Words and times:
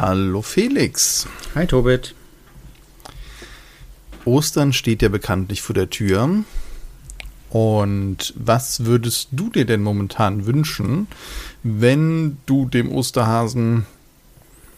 Hallo 0.00 0.40
Felix. 0.40 1.28
Hi 1.54 1.66
Tobit. 1.66 2.14
Ostern 4.24 4.72
steht 4.72 5.02
ja 5.02 5.10
bekanntlich 5.10 5.60
vor 5.60 5.74
der 5.74 5.90
Tür. 5.90 6.42
Und 7.50 8.32
was 8.34 8.86
würdest 8.86 9.28
du 9.32 9.50
dir 9.50 9.66
denn 9.66 9.82
momentan 9.82 10.46
wünschen, 10.46 11.06
wenn 11.62 12.38
du 12.46 12.66
dem 12.66 12.90
Osterhasen 12.90 13.84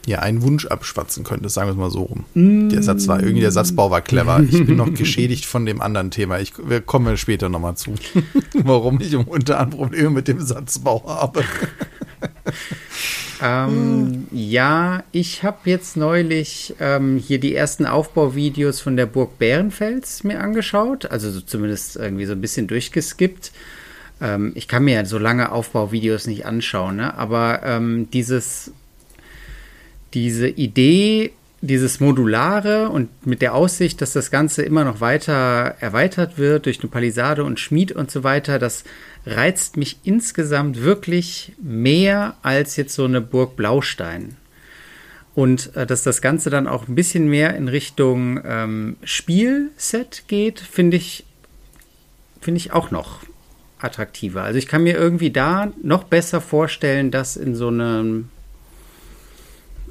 ja 0.07 0.19
einen 0.19 0.43
Wunsch 0.43 0.67
abschwatzen 0.67 1.23
könntest, 1.23 1.55
sagen 1.55 1.69
wir 1.69 1.73
es 1.75 1.79
mal 1.79 1.91
so 1.93 2.03
rum. 2.03 2.25
Mm. 2.35 2.71
Der 2.71 2.83
Satz 2.83 3.07
war 3.07 3.21
irgendwie, 3.21 3.43
der 3.43 3.53
Satzbau 3.53 3.93
war 3.93 4.01
clever. 4.01 4.41
Ich 4.43 4.67
bin 4.67 4.75
noch 4.75 4.93
geschädigt 4.95 5.45
von 5.45 5.67
dem 5.67 5.81
anderen 5.81 6.11
Thema. 6.11 6.41
Ich 6.41 6.55
wir 6.67 6.81
kommen 6.81 7.17
später 7.17 7.49
nochmal 7.49 7.77
zu, 7.77 7.95
warum 8.55 9.01
ich 9.01 9.15
unter 9.15 9.61
anderem 9.61 9.83
Probleme 9.83 10.11
mit 10.11 10.27
dem 10.27 10.41
Satzbau 10.41 11.05
habe. 11.07 11.45
ähm, 13.43 14.27
ja, 14.31 15.05
ich 15.13 15.43
habe 15.43 15.59
jetzt 15.65 15.97
neulich 15.97 16.75
ähm, 16.81 17.19
hier 17.19 17.39
die 17.39 17.55
ersten 17.55 17.87
Aufbauvideos 17.87 18.81
von 18.81 18.97
der 18.97 19.07
Burg 19.07 19.39
Bärenfels 19.39 20.25
mir 20.25 20.41
angeschaut, 20.41 21.07
also 21.07 21.31
so 21.31 21.41
zumindest 21.41 21.97
irgendwie 21.97 22.27
so 22.27 22.33
ein 22.33 22.41
bisschen 22.41 22.67
durchgeskippt. 22.67 23.53
Ähm, 24.21 24.53
ich 24.55 24.69
kann 24.69 24.85
mir 24.85 24.95
ja 24.95 25.05
so 25.05 25.19
lange 25.19 25.53
Aufbauvideos 25.53 26.27
nicht 26.27 26.47
anschauen, 26.47 26.97
ne? 26.97 27.15
aber 27.15 27.63
ähm, 27.65 28.09
dieses, 28.13 28.73
diese 30.15 30.49
Idee, 30.49 31.33
dieses 31.63 32.01
Modulare 32.01 32.89
und 32.89 33.25
mit 33.25 33.41
der 33.41 33.55
Aussicht, 33.55 34.01
dass 34.01 34.13
das 34.13 34.33
Ganze 34.33 34.63
immer 34.63 34.85
noch 34.85 35.01
weiter 35.01 35.77
erweitert 35.79 36.37
wird 36.37 36.67
durch 36.67 36.81
eine 36.81 36.91
Palisade 36.91 37.45
und 37.45 37.61
Schmied 37.61 37.93
und 37.93 38.11
so 38.11 38.25
weiter, 38.25 38.59
das 38.59 38.83
reizt 39.27 39.77
mich 39.77 39.99
insgesamt 40.05 40.83
wirklich 40.83 41.53
mehr 41.61 42.37
als 42.43 42.77
jetzt 42.77 42.95
so 42.95 43.05
eine 43.05 43.21
Burg 43.21 43.57
Blaustein. 43.57 44.37
Und 45.35 45.75
äh, 45.77 45.87
dass 45.87 46.03
das 46.03 46.21
Ganze 46.21 46.51
dann 46.51 46.67
auch 46.67 46.89
ein 46.89 46.95
bisschen 46.95 47.29
mehr 47.29 47.57
in 47.57 47.69
Richtung 47.69 48.41
ähm, 48.45 48.97
Spielset 49.03 50.25
geht, 50.29 50.61
finde 50.61 50.97
ich, 50.97 51.25
finde 52.41 52.59
ich 52.59 52.73
auch 52.73 52.91
noch 52.91 53.21
attraktiver. 53.79 54.43
Also 54.43 54.59
ich 54.59 54.69
kann 54.69 54.83
mir 54.83 54.95
irgendwie 54.95 55.31
da 55.31 55.73
noch 55.83 56.05
besser 56.05 56.41
vorstellen, 56.41 57.11
das 57.11 57.37
in 57.37 57.55
so 57.55 57.69
einem 57.69 58.29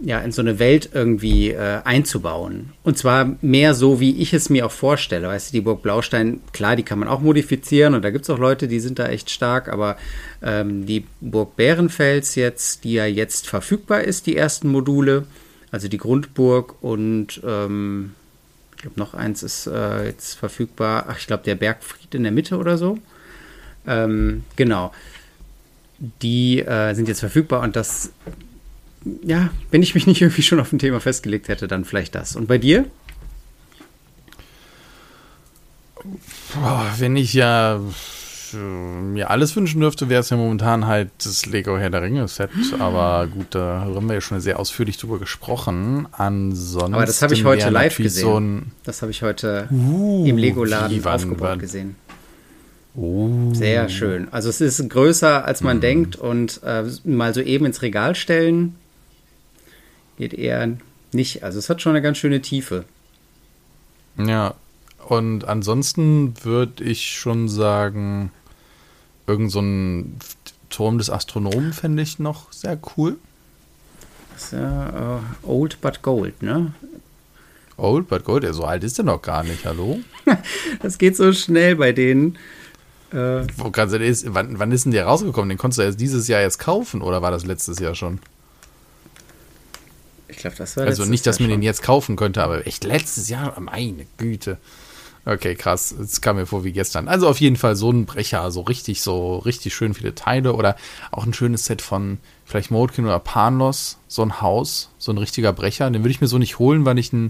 ja, 0.03 0.19
in 0.19 0.31
so 0.31 0.41
eine 0.41 0.57
Welt 0.59 0.89
irgendwie 0.93 1.51
äh, 1.51 1.81
einzubauen. 1.83 2.71
Und 2.83 2.97
zwar 2.97 3.35
mehr 3.41 3.73
so, 3.73 3.99
wie 3.99 4.17
ich 4.17 4.33
es 4.33 4.49
mir 4.49 4.65
auch 4.65 4.71
vorstelle. 4.71 5.27
Weißt 5.27 5.49
du, 5.49 5.53
die 5.53 5.61
Burg 5.61 5.81
Blaustein, 5.83 6.41
klar, 6.53 6.75
die 6.75 6.83
kann 6.83 6.99
man 6.99 7.07
auch 7.07 7.21
modifizieren 7.21 7.93
und 7.93 8.03
da 8.03 8.09
gibt 8.09 8.23
es 8.23 8.29
auch 8.29 8.39
Leute, 8.39 8.67
die 8.67 8.79
sind 8.79 8.99
da 8.99 9.07
echt 9.07 9.29
stark, 9.29 9.69
aber 9.69 9.97
ähm, 10.41 10.85
die 10.85 11.05
Burg 11.19 11.55
Bärenfels 11.55 12.35
jetzt, 12.35 12.83
die 12.83 12.93
ja 12.93 13.05
jetzt 13.05 13.47
verfügbar 13.47 14.01
ist, 14.01 14.25
die 14.25 14.35
ersten 14.35 14.69
Module, 14.69 15.25
also 15.69 15.87
die 15.87 15.97
Grundburg 15.97 16.75
und 16.81 17.41
ähm, 17.45 18.15
ich 18.75 18.81
glaube, 18.81 18.99
noch 18.99 19.13
eins 19.13 19.43
ist 19.43 19.67
äh, 19.67 20.05
jetzt 20.05 20.33
verfügbar. 20.33 21.05
Ach, 21.07 21.19
ich 21.19 21.27
glaube, 21.27 21.43
der 21.43 21.53
Bergfried 21.53 22.15
in 22.15 22.23
der 22.23 22.31
Mitte 22.31 22.57
oder 22.57 22.79
so. 22.79 22.97
Ähm, 23.85 24.43
genau. 24.55 24.91
Die 25.99 26.61
äh, 26.61 26.95
sind 26.95 27.07
jetzt 27.07 27.19
verfügbar 27.19 27.61
und 27.61 27.75
das 27.75 28.11
ja, 29.23 29.49
wenn 29.71 29.81
ich 29.81 29.95
mich 29.95 30.07
nicht 30.07 30.21
irgendwie 30.21 30.41
schon 30.41 30.59
auf 30.59 30.71
ein 30.71 30.79
Thema 30.79 30.99
festgelegt 30.99 31.47
hätte, 31.47 31.67
dann 31.67 31.85
vielleicht 31.85 32.15
das. 32.15 32.35
Und 32.35 32.47
bei 32.47 32.57
dir? 32.57 32.85
Boah, 36.53 36.87
wenn 36.97 37.15
ich 37.15 37.33
ja 37.33 37.79
äh, 38.53 38.57
mir 38.57 39.29
alles 39.29 39.55
wünschen 39.55 39.81
dürfte, 39.81 40.09
wäre 40.09 40.21
es 40.21 40.29
ja 40.29 40.37
momentan 40.37 40.85
halt 40.85 41.09
das 41.23 41.45
Lego 41.45 41.77
Herr 41.77 41.89
der 41.89 42.01
Ringe 42.01 42.27
Set. 42.27 42.49
Aber 42.79 43.27
gut, 43.27 43.47
da 43.51 43.81
haben 43.81 44.07
wir 44.07 44.15
ja 44.15 44.21
schon 44.21 44.39
sehr 44.39 44.59
ausführlich 44.59 44.97
drüber 44.97 45.19
gesprochen. 45.19 46.07
Ansonsten. 46.11 46.93
Aber 46.93 47.05
das 47.05 47.21
habe 47.21 47.33
ich 47.33 47.43
heute 47.43 47.69
live 47.69 47.97
gesehen. 47.97 48.23
So 48.23 48.71
das 48.83 49.01
habe 49.01 49.11
ich 49.11 49.21
heute 49.21 49.67
uh, 49.71 50.25
im 50.25 50.37
Lego-Laden 50.37 51.05
aufgebaut 51.05 51.59
gesehen. 51.59 51.95
Oh. 52.95 53.53
Sehr 53.53 53.87
schön. 53.87 54.27
Also 54.31 54.49
es 54.49 54.59
ist 54.59 54.89
größer, 54.89 55.45
als 55.45 55.61
man 55.61 55.77
hm. 55.77 55.81
denkt 55.81 56.15
und 56.17 56.61
äh, 56.63 56.83
mal 57.05 57.33
so 57.33 57.39
eben 57.39 57.65
ins 57.65 57.81
Regal 57.81 58.15
stellen, 58.15 58.75
geht 60.17 60.33
eher 60.33 60.77
nicht. 61.11 61.43
Also 61.43 61.59
es 61.59 61.69
hat 61.69 61.81
schon 61.81 61.91
eine 61.91 62.01
ganz 62.01 62.17
schöne 62.17 62.41
Tiefe. 62.41 62.85
Ja, 64.17 64.55
und 65.07 65.45
ansonsten 65.45 66.33
würde 66.43 66.83
ich 66.83 67.05
schon 67.17 67.49
sagen, 67.49 68.31
irgend 69.27 69.51
so 69.51 69.59
ein 69.59 70.17
Turm 70.69 70.97
des 70.97 71.09
Astronomen 71.09 71.73
fände 71.73 72.03
ich 72.03 72.19
noch 72.19 72.51
sehr 72.51 72.79
cool. 72.95 73.17
Das 74.33 74.45
ist 74.45 74.53
ja 74.53 75.19
uh, 75.43 75.47
Old 75.47 75.81
but 75.81 76.01
Gold, 76.01 76.41
ne? 76.41 76.73
Old 77.77 78.07
but 78.07 78.23
Gold, 78.23 78.43
ja, 78.43 78.53
so 78.53 78.63
alt 78.63 78.83
ist 78.83 78.99
er 78.99 79.05
noch 79.05 79.21
gar 79.21 79.43
nicht, 79.43 79.65
hallo? 79.65 79.99
das 80.81 80.97
geht 80.97 81.17
so 81.17 81.33
schnell 81.33 81.75
bei 81.75 81.91
denen. 81.91 82.37
Äh, 83.11 83.45
Wo 83.57 83.71
kannst 83.71 83.93
du, 83.93 84.33
wann, 84.33 84.59
wann 84.59 84.71
ist 84.71 84.85
denn 84.85 84.93
der 84.93 85.05
rausgekommen? 85.05 85.49
Den 85.49 85.57
konntest 85.57 85.79
du 85.79 85.83
erst 85.83 85.99
dieses 85.99 86.27
Jahr 86.27 86.41
jetzt 86.41 86.59
kaufen 86.59 87.01
oder 87.01 87.21
war 87.21 87.31
das 87.31 87.45
letztes 87.45 87.79
Jahr 87.79 87.95
schon? 87.95 88.19
Ich 90.31 90.37
glaube, 90.37 90.55
das 90.55 90.77
war 90.77 90.85
Also 90.85 91.05
nicht, 91.05 91.27
dass 91.27 91.39
man 91.39 91.49
den 91.49 91.61
jetzt 91.61 91.83
kaufen 91.83 92.15
könnte, 92.15 92.43
aber 92.43 92.65
echt 92.65 92.83
letztes 92.83 93.29
Jahr, 93.29 93.59
meine 93.59 94.07
Güte. 94.17 94.57
Okay, 95.23 95.53
krass. 95.55 95.91
Es 95.91 96.21
kam 96.21 96.37
mir 96.37 96.47
vor 96.47 96.63
wie 96.63 96.71
gestern. 96.71 97.07
Also 97.07 97.27
auf 97.27 97.39
jeden 97.39 97.57
Fall 97.57 97.75
so 97.75 97.91
ein 97.91 98.05
Brecher, 98.05 98.49
so 98.49 98.61
richtig, 98.61 99.01
so 99.01 99.37
richtig 99.37 99.75
schön 99.75 99.93
viele 99.93 100.15
Teile 100.15 100.53
oder 100.53 100.75
auch 101.11 101.23
ein 101.25 101.33
schönes 101.33 101.65
Set 101.65 101.83
von 101.83 102.17
vielleicht 102.45 102.71
Modkin 102.71 103.05
oder 103.05 103.19
Panlos, 103.19 103.99
so 104.07 104.23
ein 104.23 104.41
Haus, 104.41 104.89
so 104.97 105.11
ein 105.11 105.19
richtiger 105.19 105.53
Brecher. 105.53 105.91
Den 105.91 106.01
würde 106.01 106.09
ich 106.11 106.21
mir 106.21 106.27
so 106.27 106.39
nicht 106.39 106.57
holen, 106.57 106.85
weil 106.85 106.97
ich 106.97 107.13
ihn 107.13 107.29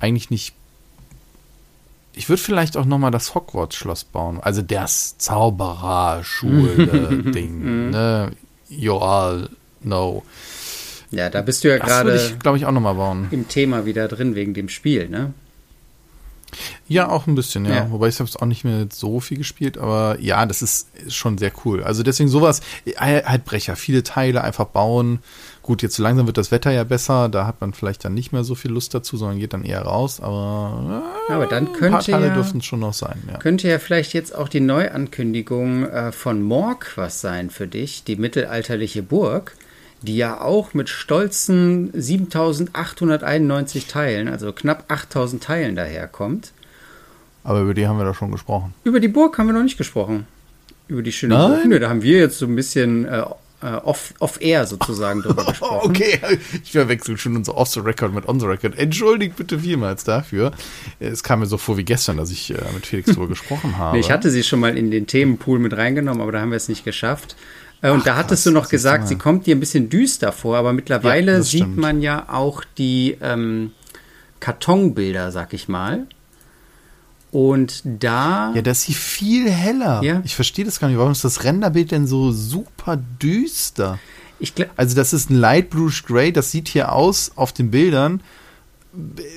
eigentlich 0.00 0.30
nicht. 0.30 0.54
Ich 2.14 2.30
würde 2.30 2.40
vielleicht 2.40 2.76
auch 2.76 2.84
nochmal 2.84 3.10
das 3.10 3.34
Hogwarts-Schloss 3.34 4.04
bauen. 4.04 4.38
Also 4.40 4.62
das 4.62 5.18
Zauberer-Schule-Ding. 5.18 7.90
ne? 7.90 8.30
You 8.68 8.96
all 8.96 9.48
know. 9.82 10.22
Ja, 11.12 11.30
da 11.30 11.42
bist 11.42 11.62
du 11.62 11.68
ja 11.68 11.78
gerade, 11.78 12.18
glaube 12.40 12.58
ich, 12.58 12.66
auch 12.66 12.72
nochmal 12.72 12.94
bauen. 12.94 13.28
Im 13.30 13.46
Thema 13.48 13.86
wieder 13.86 14.08
drin 14.08 14.34
wegen 14.34 14.54
dem 14.54 14.68
Spiel, 14.68 15.08
ne? 15.08 15.32
Ja, 16.86 17.08
auch 17.08 17.26
ein 17.26 17.34
bisschen, 17.34 17.64
ja. 17.64 17.74
ja. 17.74 17.90
Wobei 17.90 18.08
ich 18.08 18.18
habe 18.18 18.28
es 18.28 18.36
auch 18.36 18.46
nicht 18.46 18.64
mehr 18.64 18.86
so 18.90 19.20
viel 19.20 19.38
gespielt, 19.38 19.78
aber 19.78 20.18
ja, 20.20 20.44
das 20.44 20.60
ist, 20.60 20.88
schon 21.08 21.38
sehr 21.38 21.52
cool. 21.64 21.82
Also 21.82 22.02
deswegen 22.02 22.28
sowas, 22.28 22.60
halt 22.96 23.44
Brecher, 23.44 23.76
viele 23.76 24.02
Teile 24.02 24.44
einfach 24.44 24.66
bauen. 24.66 25.20
Gut, 25.62 25.82
jetzt 25.82 25.94
so 25.94 26.02
langsam 26.02 26.26
wird 26.26 26.36
das 26.38 26.50
Wetter 26.50 26.72
ja 26.72 26.84
besser, 26.84 27.28
da 27.28 27.46
hat 27.46 27.60
man 27.60 27.72
vielleicht 27.72 28.04
dann 28.04 28.14
nicht 28.14 28.32
mehr 28.32 28.42
so 28.44 28.54
viel 28.54 28.72
Lust 28.72 28.94
dazu, 28.94 29.16
sondern 29.16 29.38
geht 29.38 29.52
dann 29.52 29.64
eher 29.64 29.82
raus, 29.82 30.20
aber, 30.20 31.04
äh, 31.28 31.32
aber 31.32 31.46
dann 31.46 31.66
könnte 31.66 31.84
ein 31.84 31.92
paar 31.92 32.02
Teile 32.02 32.26
ja, 32.26 32.34
dürfen 32.34 32.62
schon 32.62 32.80
noch 32.80 32.94
sein, 32.94 33.22
ja. 33.30 33.38
Könnte 33.38 33.68
ja 33.68 33.78
vielleicht 33.78 34.12
jetzt 34.12 34.34
auch 34.34 34.48
die 34.48 34.60
Neuankündigung 34.60 35.86
äh, 35.86 36.10
von 36.10 36.42
Morg 36.42 36.92
was 36.96 37.20
sein 37.20 37.48
für 37.48 37.68
dich, 37.68 38.02
die 38.02 38.16
mittelalterliche 38.16 39.02
Burg 39.02 39.54
die 40.02 40.16
ja 40.16 40.40
auch 40.40 40.74
mit 40.74 40.88
stolzen 40.88 41.90
7891 41.94 43.86
Teilen, 43.86 44.28
also 44.28 44.52
knapp 44.52 44.84
8000 44.88 45.42
Teilen 45.42 45.76
daherkommt. 45.76 46.52
Aber 47.44 47.60
über 47.60 47.74
die 47.74 47.86
haben 47.86 47.98
wir 47.98 48.04
doch 48.04 48.14
schon 48.14 48.30
gesprochen. 48.30 48.74
Über 48.84 49.00
die 49.00 49.08
Burg 49.08 49.36
haben 49.38 49.46
wir 49.46 49.52
noch 49.52 49.62
nicht 49.62 49.78
gesprochen. 49.78 50.26
Über 50.88 51.02
die 51.02 51.12
schöne 51.12 51.34
Nein? 51.34 51.50
Burg. 51.50 51.66
Nö, 51.66 51.80
da 51.80 51.88
haben 51.88 52.02
wir 52.02 52.18
jetzt 52.18 52.38
so 52.38 52.46
ein 52.46 52.54
bisschen 52.54 53.04
äh, 53.04 53.22
äh 53.62 53.76
off, 53.82 54.14
sozusagen 54.64 55.22
drüber 55.22 55.44
gesprochen. 55.48 55.90
okay, 55.90 56.20
ich 56.62 56.72
verwechsel 56.72 57.16
schon 57.18 57.36
unser 57.36 57.56
Off 57.56 57.68
the 57.68 57.80
Record 57.80 58.12
mit 58.12 58.28
On 58.28 58.38
the 58.38 58.46
Record. 58.46 58.78
Entschuldigt 58.78 59.36
bitte 59.36 59.58
vielmals 59.58 60.04
dafür. 60.04 60.52
Es 61.00 61.22
kam 61.22 61.40
mir 61.40 61.46
so 61.46 61.58
vor 61.58 61.76
wie 61.76 61.84
gestern, 61.84 62.16
dass 62.16 62.30
ich 62.30 62.50
äh, 62.50 62.58
mit 62.74 62.86
Felix 62.86 63.10
drüber 63.10 63.28
gesprochen 63.28 63.78
habe. 63.78 63.96
Nee, 63.96 64.00
ich 64.00 64.10
hatte 64.10 64.30
sie 64.30 64.44
schon 64.44 64.60
mal 64.60 64.76
in 64.76 64.90
den 64.90 65.06
Themenpool 65.06 65.58
mit 65.58 65.76
reingenommen, 65.76 66.22
aber 66.22 66.32
da 66.32 66.40
haben 66.40 66.50
wir 66.50 66.56
es 66.56 66.68
nicht 66.68 66.84
geschafft. 66.84 67.36
Äh, 67.82 67.90
und 67.90 68.00
Ach, 68.00 68.04
da 68.04 68.16
hattest 68.16 68.44
krass, 68.44 68.52
du 68.52 68.58
noch 68.58 68.68
gesagt, 68.68 69.08
sie 69.08 69.16
kommt 69.16 69.46
dir 69.46 69.54
ein 69.54 69.60
bisschen 69.60 69.90
düster 69.90 70.32
vor, 70.32 70.56
aber 70.56 70.72
mittlerweile 70.72 71.32
ja, 71.32 71.42
sieht 71.42 71.76
man 71.76 72.00
ja 72.00 72.28
auch 72.28 72.64
die 72.78 73.18
ähm, 73.20 73.72
Kartonbilder, 74.40 75.30
sag 75.32 75.52
ich 75.52 75.68
mal. 75.68 76.06
Und 77.30 77.82
da. 77.84 78.52
Ja, 78.54 78.62
das 78.62 78.80
ist 78.80 78.84
sie 78.86 78.94
viel 78.94 79.50
heller. 79.50 80.02
Ja. 80.02 80.20
Ich 80.24 80.34
verstehe 80.34 80.64
das 80.64 80.80
gar 80.80 80.88
nicht. 80.88 80.98
Warum 80.98 81.12
ist 81.12 81.24
das 81.24 81.44
Renderbild 81.44 81.90
denn 81.90 82.06
so 82.06 82.30
super 82.30 82.98
düster? 83.22 83.98
Also, 84.76 84.96
das 84.96 85.12
ist 85.12 85.30
ein 85.30 85.36
Light 85.36 85.70
Bluish 85.70 86.04
Gray. 86.04 86.32
Das 86.32 86.50
sieht 86.50 86.68
hier 86.68 86.92
aus 86.92 87.32
auf 87.36 87.52
den 87.52 87.70
Bildern 87.70 88.20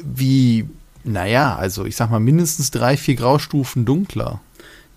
wie, 0.04 0.68
naja, 1.04 1.56
also 1.56 1.86
ich 1.86 1.96
sag 1.96 2.12
mal 2.12 2.20
mindestens 2.20 2.72
drei, 2.72 2.98
vier 2.98 3.16
Graustufen 3.16 3.86
dunkler. 3.86 4.42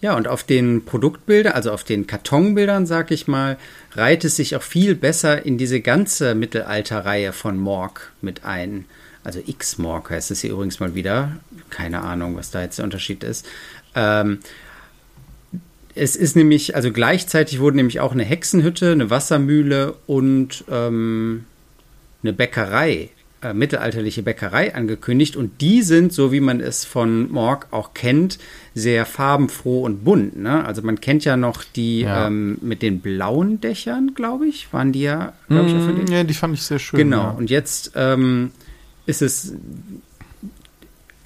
Ja, 0.00 0.16
und 0.16 0.28
auf 0.28 0.44
den 0.44 0.84
Produktbildern, 0.84 1.54
also 1.54 1.72
auf 1.72 1.82
den 1.82 2.06
Kartonbildern, 2.06 2.86
sag 2.86 3.10
ich 3.10 3.26
mal, 3.26 3.58
reiht 3.92 4.24
es 4.24 4.36
sich 4.36 4.54
auch 4.54 4.62
viel 4.62 4.94
besser 4.94 5.44
in 5.44 5.58
diese 5.58 5.80
ganze 5.80 6.36
Mittelalterreihe 6.36 7.32
von 7.32 7.58
Morg 7.58 8.12
mit 8.20 8.44
ein. 8.44 8.84
Also 9.24 9.40
X-Morg 9.44 10.10
heißt 10.10 10.30
es 10.30 10.40
hier 10.40 10.52
übrigens 10.52 10.78
mal 10.78 10.94
wieder. 10.94 11.32
Keine 11.68 12.02
Ahnung, 12.02 12.36
was 12.36 12.52
da 12.52 12.62
jetzt 12.62 12.78
der 12.78 12.84
Unterschied 12.84 13.24
ist. 13.24 13.44
Ähm, 13.96 14.38
es 15.96 16.14
ist 16.14 16.36
nämlich, 16.36 16.76
also 16.76 16.92
gleichzeitig 16.92 17.58
wurden 17.58 17.76
nämlich 17.76 17.98
auch 17.98 18.12
eine 18.12 18.24
Hexenhütte, 18.24 18.92
eine 18.92 19.10
Wassermühle 19.10 19.96
und 20.06 20.64
ähm, 20.70 21.44
eine 22.22 22.32
Bäckerei, 22.32 23.10
äh, 23.40 23.54
mittelalterliche 23.54 24.22
Bäckerei 24.22 24.74
angekündigt 24.74 25.36
und 25.36 25.60
die 25.60 25.82
sind, 25.82 26.12
so 26.12 26.32
wie 26.32 26.40
man 26.40 26.60
es 26.60 26.84
von 26.84 27.30
Morg 27.30 27.68
auch 27.70 27.94
kennt, 27.94 28.38
sehr 28.74 29.06
farbenfroh 29.06 29.82
und 29.84 30.04
bunt. 30.04 30.36
Ne? 30.36 30.64
Also 30.64 30.82
man 30.82 31.00
kennt 31.00 31.24
ja 31.24 31.36
noch 31.36 31.62
die 31.64 32.00
Ja. 32.00 32.26
Ähm, 32.26 32.58
mit 32.60 32.82
den 32.82 33.00
blauen 33.00 33.60
Dächern, 33.60 34.12
glaube 34.14 34.46
ich, 34.48 34.72
waren 34.72 34.92
die 34.92 35.02
ja, 35.02 35.34
glaube 35.48 35.68
ich, 35.68 35.74
auch 35.74 35.84
von 35.84 35.94
denen. 35.96 36.08
Mm, 36.08 36.12
ja, 36.12 36.24
die 36.24 36.34
fand 36.34 36.54
ich 36.54 36.62
sehr 36.62 36.78
schön. 36.78 36.98
Genau, 36.98 37.22
Ja. 37.22 37.30
und 37.30 37.48
jetzt 37.50 37.92
ähm, 37.94 38.50
ist 39.06 39.22
es, 39.22 39.54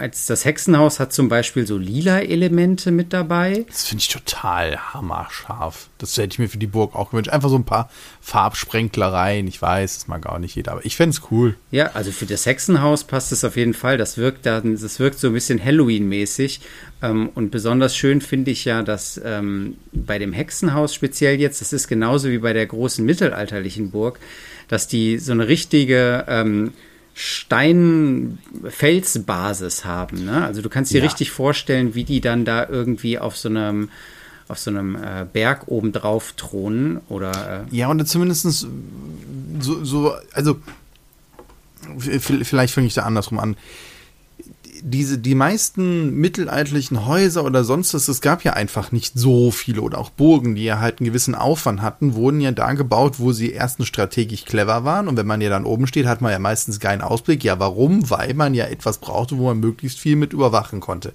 als 0.02 0.26
das 0.26 0.44
Hexenhaus 0.44 0.99
hat 0.99 1.12
zum 1.12 1.28
Beispiel 1.28 1.64
so 1.64 1.78
lila 1.78 2.19
Elemente 2.20 2.90
mit 2.90 3.12
dabei. 3.12 3.64
Das 3.69 3.84
finde 3.84 4.02
ich 4.02 4.08
total 4.08 4.76
hammerscharf. 4.93 5.88
Das 5.99 6.16
hätte 6.16 6.34
ich 6.34 6.38
mir 6.40 6.49
für 6.49 6.58
die 6.58 6.66
Burg 6.66 6.96
auch 6.96 7.10
gewünscht. 7.10 7.31
Einfach 7.31 7.49
so 7.49 7.54
ein 7.54 7.64
paar 7.64 7.88
Farbsprenklereien. 8.20 9.46
Ich 9.46 9.62
weiß, 9.62 9.94
das 9.94 10.08
mag 10.08 10.26
auch 10.26 10.38
nicht 10.38 10.56
jeder, 10.56 10.72
aber 10.72 10.84
ich 10.84 10.96
fände 10.96 11.14
es 11.14 11.22
cool. 11.31 11.54
Ja, 11.70 11.93
also 11.94 12.10
für 12.10 12.26
das 12.26 12.44
Hexenhaus 12.46 13.04
passt 13.04 13.31
es 13.31 13.44
auf 13.44 13.56
jeden 13.56 13.75
Fall. 13.75 13.96
Das 13.96 14.19
wirkt 14.19 14.44
dann, 14.44 14.76
das 14.76 14.99
wirkt 14.99 15.20
so 15.20 15.28
ein 15.28 15.34
bisschen 15.34 15.64
Halloween-mäßig. 15.64 16.60
Ähm, 17.00 17.31
und 17.37 17.52
besonders 17.52 17.96
schön 17.96 18.20
finde 18.20 18.50
ich 18.50 18.64
ja, 18.64 18.82
dass 18.82 19.20
ähm, 19.25 19.76
bei 19.93 20.19
dem 20.19 20.32
Hexenhaus 20.32 20.94
speziell 20.94 21.40
jetzt, 21.40 21.60
das 21.60 21.72
ist 21.72 21.87
genauso 21.87 22.28
wie 22.28 22.38
bei 22.38 22.52
der 22.52 22.66
großen 22.66 23.05
mittelalterlichen 23.05 23.93
Burg, 23.93 24.19
dass 24.66 24.88
die 24.88 25.19
so 25.19 25.31
eine 25.31 25.46
richtige 25.46 26.25
ähm, 26.26 26.72
Stein-Felsbasis 27.14 29.84
haben. 29.84 30.24
Ne? 30.24 30.44
Also 30.44 30.62
du 30.62 30.68
kannst 30.68 30.92
dir 30.92 30.98
Ja. 30.98 31.04
richtig 31.04 31.30
vorstellen, 31.30 31.94
wie 31.94 32.04
die 32.04 32.20
dann 32.20 32.44
da 32.44 32.68
irgendwie 32.68 33.18
auf 33.18 33.36
so 33.36 33.48
einem 33.48 33.88
auf 34.48 34.58
so 34.58 34.70
einem 34.70 34.96
äh, 34.96 35.24
Berg 35.32 35.68
oben 35.68 35.92
drauf 35.92 36.34
thronen 36.36 37.00
oder 37.08 37.64
äh, 37.70 37.74
Ja, 37.76 37.88
und 37.88 38.04
zumindest 38.06 38.66
so, 39.60 39.84
so, 39.84 40.12
also 40.34 40.58
vielleicht 41.98 42.74
fange 42.74 42.86
ich 42.86 42.94
da 42.94 43.02
andersrum 43.04 43.38
an. 43.38 43.56
Diese, 44.84 45.19
die 45.19 45.37
meisten 45.37 46.14
mittelalterlichen 46.17 47.06
Häuser 47.06 47.44
oder 47.44 47.62
sonst 47.62 47.94
was, 47.94 48.08
es 48.08 48.20
gab 48.20 48.43
ja 48.43 48.55
einfach 48.55 48.90
nicht 48.90 49.12
so 49.17 49.52
viele 49.52 49.81
oder 49.81 49.99
auch 49.99 50.11
Burgen, 50.11 50.56
die 50.56 50.64
ja 50.64 50.81
halt 50.81 50.99
einen 50.99 51.06
gewissen 51.06 51.37
Aufwand 51.37 51.82
hatten, 51.82 52.14
wurden 52.14 52.40
ja 52.40 52.50
da 52.50 52.73
gebaut, 52.73 53.20
wo 53.20 53.31
sie 53.31 53.52
erstens 53.52 53.87
strategisch 53.87 54.44
clever 54.44 54.84
waren 54.84 55.06
und 55.06 55.17
wenn 55.17 55.26
man 55.26 55.40
ja 55.40 55.50
dann 55.50 55.64
oben 55.64 55.87
steht, 55.87 56.06
hat 56.06 56.20
man 56.20 56.32
ja 56.32 56.40
meistens 56.40 56.81
keinen 56.81 57.00
Ausblick. 57.00 57.44
Ja, 57.44 57.61
warum? 57.61 58.11
Weil 58.11 58.34
man 58.34 58.55
ja 58.55 58.67
etwas 58.67 58.99
brauchte, 58.99 59.38
wo 59.38 59.46
man 59.46 59.61
möglichst 59.61 60.00
viel 60.00 60.17
mit 60.17 60.32
überwachen 60.32 60.81
konnte. 60.81 61.12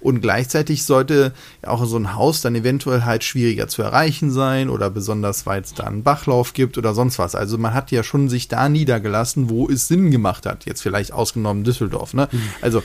Und 0.00 0.20
gleichzeitig 0.20 0.84
sollte 0.84 1.32
auch 1.62 1.84
so 1.84 1.96
ein 1.96 2.14
Haus 2.14 2.40
dann 2.40 2.54
eventuell 2.54 3.04
halt 3.04 3.24
schwieriger 3.24 3.68
zu 3.68 3.82
erreichen 3.82 4.30
sein 4.30 4.68
oder 4.68 4.90
besonders, 4.90 5.46
weil 5.46 5.62
es 5.62 5.74
da 5.74 5.84
einen 5.84 6.02
Bachlauf 6.02 6.52
gibt 6.52 6.78
oder 6.78 6.94
sonst 6.94 7.18
was. 7.18 7.34
Also 7.34 7.58
man 7.58 7.74
hat 7.74 7.90
ja 7.90 8.02
schon 8.02 8.28
sich 8.28 8.48
da 8.48 8.68
niedergelassen, 8.68 9.50
wo 9.50 9.68
es 9.68 9.88
Sinn 9.88 10.10
gemacht 10.10 10.46
hat. 10.46 10.66
Jetzt 10.66 10.82
vielleicht 10.82 11.12
ausgenommen 11.12 11.64
Düsseldorf, 11.64 12.14
ne? 12.14 12.28
Also 12.60 12.82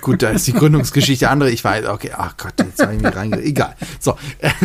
gut, 0.00 0.22
da 0.22 0.30
ist 0.30 0.46
die 0.46 0.52
Gründungsgeschichte 0.52 1.28
andere. 1.28 1.50
Ich 1.50 1.62
weiß, 1.62 1.86
okay, 1.86 2.12
ach 2.16 2.36
Gott, 2.36 2.54
jetzt 2.58 2.82
habe 2.82 2.94
ich 2.94 3.02
mich 3.02 3.14
reinge... 3.14 3.42
Egal. 3.42 3.76
So. 4.00 4.16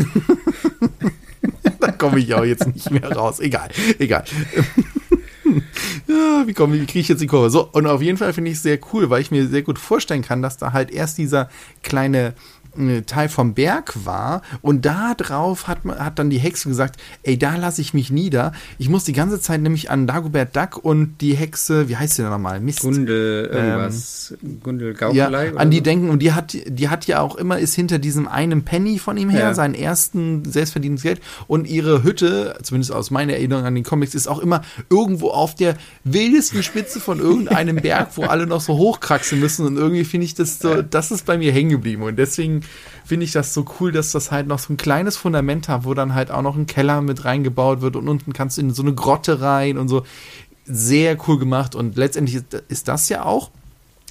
da 1.79 1.91
komme 1.91 2.19
ich 2.19 2.33
auch 2.33 2.45
jetzt 2.45 2.67
nicht 2.67 2.91
mehr 2.91 3.11
raus. 3.11 3.39
Egal, 3.39 3.69
egal. 3.99 4.23
Ja, 6.21 6.47
wie 6.47 6.53
komme 6.53 6.73
wie 6.73 6.85
kriege 6.85 6.99
ich 6.99 7.07
jetzt 7.07 7.21
die 7.21 7.27
Kurve? 7.27 7.49
So, 7.49 7.67
und 7.71 7.87
auf 7.87 8.01
jeden 8.01 8.17
Fall 8.17 8.33
finde 8.33 8.51
ich 8.51 8.57
es 8.57 8.63
sehr 8.63 8.79
cool, 8.93 9.09
weil 9.09 9.21
ich 9.21 9.31
mir 9.31 9.47
sehr 9.47 9.63
gut 9.63 9.79
vorstellen 9.79 10.21
kann, 10.21 10.41
dass 10.41 10.57
da 10.57 10.73
halt 10.73 10.91
erst 10.91 11.17
dieser 11.17 11.49
kleine 11.83 12.33
Teil 13.05 13.27
vom 13.29 13.53
Berg 13.53 13.93
war 14.05 14.41
und 14.61 14.85
da 14.85 15.13
drauf 15.15 15.67
hat, 15.67 15.83
man- 15.85 15.99
hat 15.99 16.19
dann 16.19 16.29
die 16.29 16.37
Hexe 16.39 16.69
gesagt, 16.69 16.99
ey, 17.23 17.37
da 17.37 17.55
lasse 17.57 17.81
ich 17.81 17.93
mich 17.93 18.11
nieder. 18.11 18.53
Ich 18.77 18.87
muss 18.87 19.03
die 19.03 19.13
ganze 19.13 19.41
Zeit 19.41 19.61
nämlich 19.61 19.91
an 19.91 20.07
Dagobert 20.07 20.55
Duck 20.55 20.77
und 20.83 21.17
die 21.19 21.33
Hexe, 21.35 21.89
wie 21.89 21.97
heißt 21.97 22.15
sie 22.15 22.21
denn 22.21 22.31
nochmal? 22.31 22.59
Mist. 22.61 22.79
Gundel 22.81 23.45
irgendwas, 23.51 24.33
Gundel 24.63 24.93
Gaukelei 24.93 25.47
Ja, 25.47 25.55
an 25.55 25.69
die 25.69 25.77
so? 25.77 25.83
denken 25.83 26.09
und 26.09 26.19
die 26.19 26.31
hat, 26.31 26.55
die 26.65 26.87
hat 26.89 27.07
ja 27.07 27.19
auch 27.19 27.35
immer, 27.35 27.59
ist 27.59 27.75
hinter 27.75 27.99
diesem 27.99 28.27
einen 28.27 28.63
Penny 28.63 28.99
von 28.99 29.17
ihm 29.17 29.29
her, 29.29 29.39
Ja. 29.41 29.53
seinen 29.53 29.75
ersten 29.75 30.45
selbstverdientes 30.45 31.03
Geld 31.03 31.21
und 31.47 31.67
ihre 31.67 32.03
Hütte, 32.03 32.57
zumindest 32.63 32.91
aus 32.93 33.11
meiner 33.11 33.33
Erinnerung 33.33 33.65
an 33.65 33.75
den 33.75 33.83
Comics, 33.83 34.15
ist 34.15 34.27
auch 34.27 34.39
immer 34.39 34.61
irgendwo 34.89 35.29
auf 35.31 35.55
der 35.55 35.75
wildesten 36.03 36.63
Spitze 36.63 36.99
von 36.99 37.19
irgendeinem 37.19 37.75
Berg, 37.77 38.09
wo 38.15 38.23
alle 38.23 38.47
noch 38.47 38.61
so 38.61 38.77
hochkraxeln 38.77 39.41
müssen 39.41 39.65
und 39.65 39.77
irgendwie 39.77 40.03
finde 40.05 40.25
ich 40.25 40.35
das 40.35 40.59
so, 40.59 40.81
das 40.81 41.11
ist 41.11 41.25
bei 41.25 41.37
mir 41.37 41.51
hängen 41.51 41.69
geblieben 41.71 42.03
und 42.03 42.17
deswegen 42.17 42.60
finde 43.05 43.25
ich 43.25 43.31
das 43.31 43.53
so 43.53 43.65
cool, 43.79 43.91
dass 43.91 44.11
das 44.11 44.31
halt 44.31 44.47
noch 44.47 44.59
so 44.59 44.73
ein 44.73 44.77
kleines 44.77 45.17
Fundament 45.17 45.67
hat, 45.67 45.85
wo 45.85 45.93
dann 45.93 46.13
halt 46.13 46.31
auch 46.31 46.41
noch 46.41 46.55
ein 46.55 46.67
Keller 46.67 47.01
mit 47.01 47.25
reingebaut 47.25 47.81
wird 47.81 47.95
und 47.95 48.07
unten 48.07 48.33
kannst 48.33 48.57
du 48.57 48.61
in 48.61 48.71
so 48.71 48.81
eine 48.81 48.93
Grotte 48.93 49.41
rein 49.41 49.77
und 49.77 49.87
so. 49.87 50.03
Sehr 50.65 51.17
cool 51.27 51.39
gemacht 51.39 51.75
und 51.75 51.97
letztendlich 51.97 52.43
ist, 52.67 52.87
das 52.87 53.09
ja 53.09 53.25
auch 53.25 53.49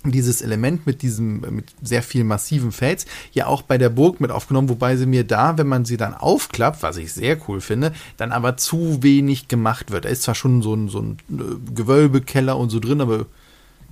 dieses 0.04 0.40
Element 0.40 0.86
mit 0.86 1.02
diesem, 1.02 1.40
mit 1.40 1.74
sehr 1.82 2.02
viel 2.02 2.24
massivem 2.24 2.72
Fels, 2.72 3.06
ja 3.32 3.46
auch 3.46 3.62
bei 3.62 3.78
der 3.78 3.90
Burg 3.90 4.20
mit 4.20 4.30
aufgenommen, 4.30 4.68
wobei 4.68 4.96
sie 4.96 5.06
mir 5.06 5.24
da, 5.24 5.58
wenn 5.58 5.66
man 5.66 5.84
sie 5.84 5.96
dann 5.96 6.14
aufklappt, 6.14 6.82
was 6.82 6.96
ich 6.96 7.12
sehr 7.12 7.38
cool 7.48 7.60
finde, 7.60 7.92
dann 8.16 8.32
aber 8.32 8.56
zu 8.56 9.02
wenig 9.02 9.48
gemacht 9.48 9.90
wird. 9.90 10.06
Da 10.06 10.08
ist 10.08 10.22
zwar 10.22 10.34
schon 10.34 10.62
so 10.62 10.74
ein, 10.74 10.88
so 10.88 11.00
ein 11.00 11.18
äh, 11.30 11.72
Gewölbekeller 11.74 12.56
und 12.56 12.70
so 12.70 12.80
drin, 12.80 13.00
aber 13.00 13.26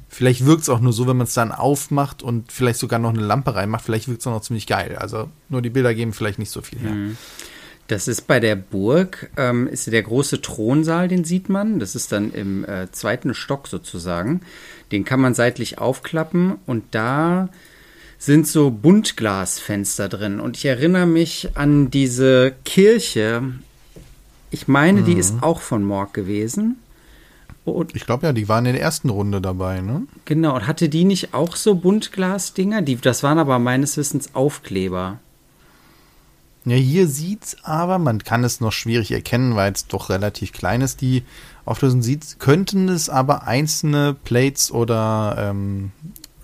vielleicht 0.08 0.46
wirkt 0.46 0.62
es 0.62 0.68
auch 0.68 0.80
nur 0.80 0.92
so, 0.92 1.06
wenn 1.06 1.16
man 1.16 1.26
es 1.26 1.34
dann 1.34 1.52
aufmacht 1.52 2.22
und 2.22 2.50
vielleicht 2.52 2.78
sogar 2.78 2.98
noch 2.98 3.10
eine 3.10 3.22
Lampe 3.22 3.54
reinmacht, 3.54 3.84
vielleicht 3.84 4.08
wirkt 4.08 4.20
es 4.20 4.26
auch 4.26 4.32
noch 4.32 4.42
ziemlich 4.42 4.66
geil. 4.66 4.96
Also 4.96 5.28
nur 5.48 5.62
die 5.62 5.70
Bilder 5.70 5.94
geben 5.94 6.12
vielleicht 6.12 6.38
nicht 6.38 6.50
so 6.50 6.62
viel 6.62 6.78
her. 6.78 6.94
Das 7.88 8.06
ist 8.06 8.26
bei 8.26 8.38
der 8.38 8.54
Burg, 8.54 9.30
ähm, 9.38 9.66
ist 9.66 9.90
der 9.90 10.02
große 10.02 10.42
Thronsaal, 10.42 11.08
den 11.08 11.24
sieht 11.24 11.48
man. 11.48 11.78
Das 11.78 11.94
ist 11.94 12.12
dann 12.12 12.32
im 12.32 12.64
äh, 12.66 12.92
zweiten 12.92 13.32
Stock 13.32 13.66
sozusagen. 13.66 14.42
Den 14.92 15.06
kann 15.06 15.20
man 15.20 15.32
seitlich 15.32 15.78
aufklappen 15.78 16.56
und 16.66 16.84
da 16.90 17.48
sind 18.18 18.46
so 18.46 18.70
Buntglasfenster 18.70 20.08
drin. 20.08 20.38
Und 20.38 20.58
ich 20.58 20.66
erinnere 20.66 21.06
mich 21.06 21.50
an 21.54 21.90
diese 21.90 22.54
Kirche. 22.64 23.42
Ich 24.50 24.68
meine, 24.68 25.02
die 25.02 25.14
ist 25.14 25.36
auch 25.42 25.60
von 25.60 25.82
Morg 25.82 26.12
gewesen. 26.12 26.76
Und 27.70 27.94
Ich 27.94 28.06
glaube 28.06 28.26
ja, 28.26 28.32
die 28.32 28.48
waren 28.48 28.66
in 28.66 28.72
der 28.72 28.82
ersten 28.82 29.10
Runde 29.10 29.40
dabei, 29.40 29.80
ne? 29.80 30.02
genau, 30.24 30.56
und 30.56 30.66
hatte 30.66 30.88
die 30.88 31.04
nicht 31.04 31.34
auch 31.34 31.56
so 31.56 31.74
Buntglasdinger? 31.74 32.82
Die, 32.82 32.96
das 32.96 33.22
waren 33.22 33.38
aber 33.38 33.58
meines 33.58 33.96
Wissens 33.96 34.34
Aufkleber. 34.34 35.18
Ja, 36.64 36.76
hier 36.76 37.06
sieht's 37.06 37.56
aber, 37.62 37.98
man 37.98 38.22
kann 38.22 38.44
es 38.44 38.60
noch 38.60 38.72
schwierig 38.72 39.10
erkennen, 39.10 39.56
weil 39.56 39.72
es 39.72 39.86
doch 39.86 40.10
relativ 40.10 40.52
klein 40.52 40.82
ist, 40.82 41.00
die 41.00 41.22
Auflösung 41.64 42.02
sieht, 42.02 42.38
könnten 42.38 42.88
es 42.88 43.08
aber 43.08 43.46
einzelne 43.46 44.14
Plates 44.24 44.70
oder 44.70 45.36
ähm, 45.38 45.92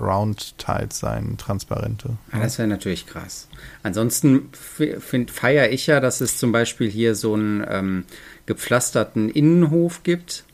Round 0.01 0.57
Tiles 0.59 0.99
sein, 0.99 1.37
transparente. 1.37 2.17
Ja, 2.33 2.41
das 2.41 2.59
wäre 2.59 2.69
natürlich 2.69 3.07
krass. 3.07 3.49
Ansonsten 3.83 4.49
feiere 4.53 5.71
ich 5.71 5.87
ja, 5.87 6.01
dass 6.01 6.21
es 6.21 6.39
zum 6.39 6.53
Beispiel 6.53 6.91
hier 6.91 7.15
so 7.15 7.35
einen 7.35 7.65
ähm, 7.69 8.05
gepflasterten 8.47 9.29
Innenhof 9.29 10.03
gibt. 10.03 10.45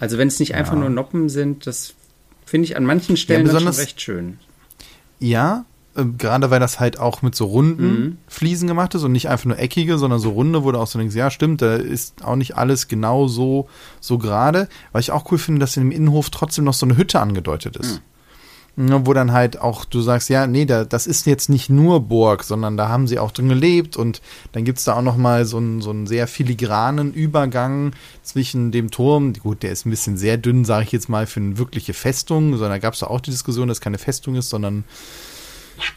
Also 0.00 0.18
wenn 0.18 0.28
es 0.28 0.40
nicht 0.40 0.54
einfach 0.54 0.74
nur 0.76 0.90
Noppen 0.90 1.28
sind, 1.28 1.66
das 1.66 1.94
finde 2.44 2.66
ich 2.66 2.76
an 2.76 2.84
manchen 2.84 3.16
Stellen 3.16 3.44
dann 3.46 3.50
schon 3.56 3.64
besonders- 3.64 3.78
recht 3.78 4.00
schön. 4.00 4.38
Ja, 5.18 5.64
äh, 5.96 6.04
gerade 6.18 6.50
weil 6.50 6.60
das 6.60 6.80
halt 6.80 6.98
auch 6.98 7.22
mit 7.22 7.34
so 7.34 7.46
runden 7.46 7.84
Mhm. 8.00 8.18
Fliesen 8.26 8.66
gemacht 8.68 8.94
ist 8.94 9.02
und 9.04 9.12
nicht 9.12 9.28
einfach 9.28 9.46
nur 9.46 9.58
eckige, 9.58 9.96
sondern 9.96 10.18
so 10.18 10.30
runde, 10.30 10.64
wo 10.64 10.72
du 10.72 10.78
auch 10.78 10.86
so 10.86 10.98
denkst, 10.98 11.14
ja, 11.14 11.30
stimmt, 11.30 11.62
da 11.62 11.76
ist 11.76 12.24
auch 12.24 12.36
nicht 12.36 12.56
alles 12.56 12.88
genau 12.88 13.28
so, 13.28 13.68
so 14.00 14.18
gerade. 14.18 14.68
Weil 14.92 15.00
ich 15.00 15.12
auch 15.12 15.30
cool 15.30 15.38
finde, 15.38 15.60
dass 15.60 15.76
in 15.76 15.84
dem 15.84 15.92
Innenhof 15.92 16.30
trotzdem 16.30 16.64
noch 16.64 16.74
so 16.74 16.84
eine 16.86 16.96
Hütte 16.96 17.20
angedeutet 17.20 17.76
ist. 17.76 17.94
Ja, 17.94 18.00
wo 18.76 19.12
dann 19.12 19.32
halt 19.32 19.60
auch 19.60 19.84
du 19.84 20.00
sagst, 20.00 20.28
ja, 20.28 20.46
nee, 20.46 20.64
da, 20.64 20.84
das 20.84 21.06
ist 21.06 21.26
jetzt 21.26 21.48
nicht 21.48 21.70
nur 21.70 22.00
Burg, 22.00 22.42
sondern 22.42 22.76
da 22.76 22.88
haben 22.88 23.06
sie 23.06 23.20
auch 23.20 23.30
drin 23.30 23.48
gelebt 23.48 23.96
und 23.96 24.20
dann 24.52 24.64
gibt's 24.64 24.84
da 24.84 24.94
auch 24.94 25.02
noch 25.02 25.16
mal 25.16 25.44
so 25.44 25.58
einen, 25.58 25.80
so 25.80 25.90
einen 25.90 26.06
sehr 26.08 26.26
filigranen 26.26 27.14
Übergang 27.14 27.92
zwischen 28.22 28.72
dem 28.72 28.90
Turm, 28.90 29.32
gut, 29.34 29.62
der 29.62 29.70
ist 29.70 29.86
ein 29.86 29.90
bisschen 29.90 30.16
sehr 30.16 30.38
dünn, 30.38 30.64
sage 30.64 30.84
ich 30.86 30.92
jetzt 30.92 31.08
mal, 31.08 31.26
für 31.26 31.40
eine 31.40 31.58
wirkliche 31.58 31.94
Festung, 31.94 32.52
sondern 32.52 32.70
da 32.72 32.78
gab's 32.78 32.98
da 32.98 33.06
auch 33.06 33.20
die 33.20 33.30
Diskussion, 33.30 33.68
dass 33.68 33.78
es 33.78 33.80
keine 33.80 33.98
Festung 33.98 34.34
ist, 34.34 34.50
sondern 34.50 34.84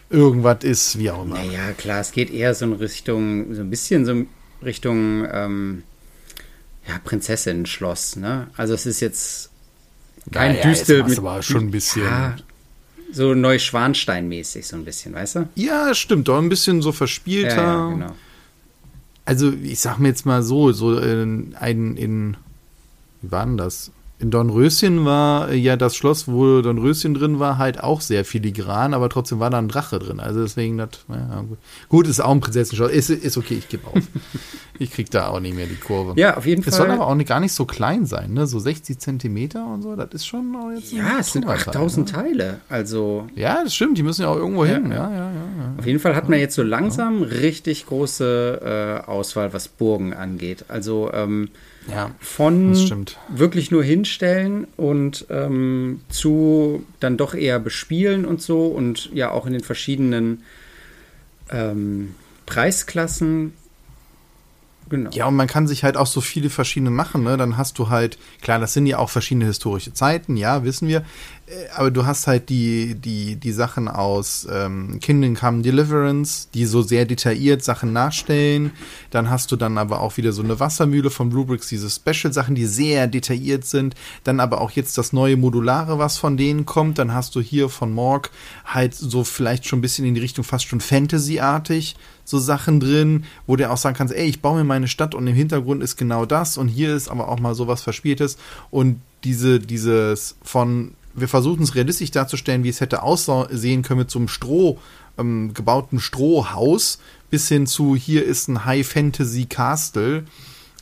irgendwas 0.10 0.64
ist, 0.64 1.00
wie 1.00 1.10
auch 1.10 1.24
immer. 1.24 1.36
Naja, 1.36 1.72
klar, 1.78 2.02
es 2.02 2.12
geht 2.12 2.32
eher 2.32 2.54
so 2.54 2.66
in 2.66 2.74
Richtung, 2.74 3.54
so 3.56 3.62
ein 3.62 3.70
bisschen 3.70 4.06
so 4.06 4.12
in 4.12 4.28
Richtung 4.64 5.26
ähm, 5.32 5.84
ja, 6.88 7.00
Prinzessinnen-Schloss, 7.04 8.16
ne? 8.18 8.48
Also 8.56 8.74
es 8.74 8.86
ist 8.86 9.00
jetzt 9.00 9.50
kein 10.32 10.56
Ja, 10.56 10.62
ja, 10.62 10.70
Düstel 10.70 11.00
jetzt 11.00 11.10
mit 11.10 11.18
aber 11.20 11.42
schon 11.42 11.66
ein 11.66 11.72
bisschen. 11.72 12.04
Ja, 12.04 12.36
so 13.12 13.32
Neuschwanstein-mäßig 13.32 14.64
so 14.66 14.76
ein 14.76 14.86
bisschen, 14.86 15.14
weißt 15.14 15.36
du? 15.36 15.50
Ja, 15.56 15.94
stimmt, 15.94 16.28
doch 16.28 16.38
ein 16.38 16.50
bisschen 16.50 16.82
so 16.82 16.92
verspielter. 16.92 17.56
Ja, 17.56 17.64
ja, 17.64 17.90
genau. 17.90 18.16
Also, 19.26 19.52
ich 19.52 19.80
sag 19.80 19.98
mir 19.98 20.08
jetzt 20.10 20.26
mal 20.26 20.42
so, 20.44 20.72
so 20.72 21.00
äh, 21.00 21.24
ein 21.24 21.98
in, 21.98 22.38
wie 23.22 23.32
war 23.32 23.46
denn 23.46 23.58
das? 23.58 23.92
In 24.20 24.32
Dornröschen 24.32 25.06
war 25.06 25.54
ja 25.54 25.76
das 25.76 25.96
Schloss, 25.96 26.28
wo 26.28 26.62
Dornröschen 26.62 27.14
drin 27.14 27.40
war, 27.40 27.60
halt 27.60 27.84
auch 27.84 28.02
sehr 28.02 28.26
filigran, 28.26 28.96
aber 28.96 29.10
trotzdem 29.10 29.40
war 29.40 29.52
da 29.52 29.60
ein 29.60 29.68
Drache 29.68 30.00
drin. 30.00 30.20
Also 30.20 30.42
deswegen, 30.42 30.80
das, 30.80 30.90
ja, 31.08 31.42
gut. 31.42 31.60
gut, 31.88 32.08
ist 32.08 32.20
auch 32.20 32.32
ein 32.32 32.40
Prinzessenschloss. 32.40 32.92
Ist, 32.92 33.12
ist 33.12 33.38
okay, 33.38 33.56
ich 33.60 33.70
gebe 33.70 33.86
auf. 33.86 33.94
ich 34.80 34.92
krieg 34.92 35.12
da 35.12 35.28
auch 35.28 35.40
nicht 35.40 35.56
mehr 35.56 35.68
die 35.68 35.76
Kurve. 35.76 36.20
Ja, 36.20 36.36
auf 36.36 36.48
jeden 36.48 36.64
Fall. 36.64 36.72
Es 36.72 36.78
soll 36.78 36.90
aber 36.90 37.06
auch 37.06 37.14
nicht, 37.14 37.28
gar 37.28 37.40
nicht 37.40 37.54
so 37.54 37.66
klein 37.66 38.08
sein, 38.08 38.34
ne? 38.34 38.48
So 38.48 38.58
60 38.58 38.98
Zentimeter 38.98 39.68
und 39.68 39.84
so, 39.84 39.96
das 39.96 40.10
ist 40.14 40.26
schon 40.26 40.56
auch 40.56 40.72
jetzt. 40.72 40.92
Ja, 40.92 41.20
es 41.20 41.34
sind 41.34 41.46
8000 41.46 42.08
ne? 42.08 42.14
Teile. 42.14 42.60
Also. 42.70 43.28
Ja, 43.36 43.64
das 43.64 43.76
stimmt, 43.76 44.00
die 44.00 44.04
müssen 44.04 44.24
ja 44.24 44.30
auch 44.30 44.38
irgendwo 44.38 44.66
ja. 44.66 44.74
hin. 44.74 44.90
Ja, 44.90 45.12
ja, 45.12 45.32
ja, 45.32 45.74
Auf 45.78 45.86
jeden 45.86 46.00
Fall 46.00 46.16
hat 46.16 46.28
man 46.28 46.40
jetzt 46.40 46.56
so 46.56 46.64
langsam 46.64 47.22
richtig 47.22 47.86
große 47.86 49.04
äh, 49.06 49.08
Auswahl, 49.08 49.54
was 49.54 49.68
Burgen 49.68 50.14
angeht. 50.16 50.66
Also, 50.70 51.12
ähm, 51.14 51.50
ja, 51.88 52.12
von 52.20 52.76
wirklich 53.30 53.72
nur 53.72 53.84
hinstellen 53.84 54.68
und 54.76 55.26
ähm, 55.30 56.02
zu 56.10 56.86
dann 57.00 57.18
doch 57.18 57.34
eher 57.34 57.60
bespielen 57.60 58.26
und 58.26 58.42
so 58.42 58.68
und 58.68 59.10
ja 59.14 59.32
auch 59.32 59.46
in 59.46 59.54
den 59.54 59.64
verschiedenen 59.64 60.44
ähm, 61.50 62.16
Preisklassen 62.46 63.54
Genau. 64.90 65.10
Ja, 65.12 65.26
und 65.26 65.36
man 65.36 65.48
kann 65.48 65.68
sich 65.68 65.84
halt 65.84 65.98
auch 65.98 66.08
so 66.08 66.22
viele 66.22 66.50
verschiedene 66.50 66.92
machen, 66.92 67.24
ne? 67.24 67.36
Dann 67.38 67.58
hast 67.58 67.78
du 67.80 67.90
halt, 67.90 68.18
klar, 68.42 68.60
das 68.60 68.74
sind 68.74 68.86
ja 68.86 69.00
auch 69.00 69.10
verschiedene 69.10 69.46
historische 69.46 69.94
Zeiten, 69.94 70.38
ja, 70.38 70.64
wissen 70.64 70.88
wir. 70.88 71.04
Äh, 71.48 71.70
aber 71.76 71.92
du 71.92 72.06
hast 72.06 72.28
halt 72.28 72.50
die, 72.50 72.96
die, 72.96 73.36
die 73.36 73.52
Sachen 73.52 73.88
aus 73.88 74.48
ähm, 74.50 75.00
Kingdom 75.02 75.36
Come 75.36 75.62
Deliverance, 75.62 76.48
die 76.54 76.66
so 76.66 76.82
sehr 76.82 77.06
detailliert 77.06 77.64
Sachen 77.64 77.92
nachstellen. 77.92 78.72
Dann 79.10 79.30
hast 79.30 79.52
du 79.52 79.56
dann 79.56 79.78
aber 79.78 80.02
auch 80.02 80.18
wieder 80.18 80.32
so 80.32 80.42
eine 80.42 80.60
Wassermühle 80.60 81.10
von 81.10 81.32
Rubrics, 81.32 81.68
diese 81.68 81.90
Special-Sachen, 81.90 82.56
die 82.56 82.66
sehr 82.66 83.08
detailliert 83.08 83.66
sind. 83.66 83.96
Dann 84.24 84.40
aber 84.40 84.62
auch 84.62 84.72
jetzt 84.72 84.98
das 84.98 85.12
neue 85.14 85.38
Modulare, 85.38 86.00
was 86.00 86.18
von 86.18 86.38
denen 86.38 86.66
kommt. 86.66 86.98
Dann 86.98 87.14
hast 87.14 87.36
du 87.36 87.42
hier 87.42 87.70
von 87.70 87.92
Morg 87.92 88.32
halt 88.66 88.94
so 88.96 89.24
vielleicht 89.24 89.66
schon 89.66 89.80
ein 89.80 89.82
bisschen 89.82 90.06
in 90.06 90.14
die 90.14 90.22
Richtung 90.22 90.44
fast 90.44 90.66
schon 90.66 90.82
Fantasy-artig 90.82 91.96
so 92.28 92.40
Sachen 92.40 92.82
drin, 92.82 93.24
wo 93.48 93.56
du 93.56 93.70
auch 93.70 93.78
sagen 93.78 93.96
kannst, 93.96 94.14
ey, 94.14 94.28
ich 94.28 94.42
baue 94.42 94.58
mir 94.58 94.64
meine 94.66 94.90
Stadt 94.90 95.16
und 95.16 95.26
im 95.28 95.34
Hintergrund 95.34 95.82
ist 95.82 95.96
genau 95.96 96.26
das 96.26 96.58
und 96.58 96.68
hier 96.68 96.94
ist 96.94 97.08
aber 97.08 97.30
auch 97.30 97.40
mal 97.40 97.56
sowas 97.56 97.82
Verspieltes 97.82 98.38
und 98.70 99.00
diese, 99.24 99.62
dieses 99.62 100.36
von, 100.44 100.92
wir 101.14 101.30
versuchen 101.30 101.64
es 101.64 101.74
realistisch 101.74 102.12
darzustellen, 102.12 102.66
wie 102.66 102.70
es 102.70 102.82
hätte 102.82 103.02
aussehen 103.02 103.82
können 103.82 104.02
mit 104.02 104.12
so 104.12 104.20
einem 104.20 104.28
Stroh, 104.28 104.78
ähm, 105.18 105.54
gebauten 105.54 106.02
Strohhaus, 106.02 107.00
bis 107.30 107.48
hin 107.48 107.66
zu 107.66 107.96
hier 107.96 108.26
ist 108.26 108.50
ein 108.50 108.66
High 108.66 108.86
Fantasy 108.86 109.46
Castle. 109.46 110.26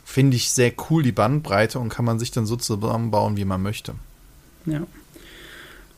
Finde 0.03 0.37
ich 0.37 0.49
sehr 0.49 0.73
cool, 0.89 1.03
die 1.03 1.11
Bandbreite, 1.11 1.77
und 1.77 1.89
kann 1.89 2.05
man 2.05 2.17
sich 2.17 2.31
dann 2.31 2.47
so 2.47 2.55
zusammenbauen, 2.55 3.37
wie 3.37 3.45
man 3.45 3.61
möchte. 3.61 3.93
Ja. 4.65 4.81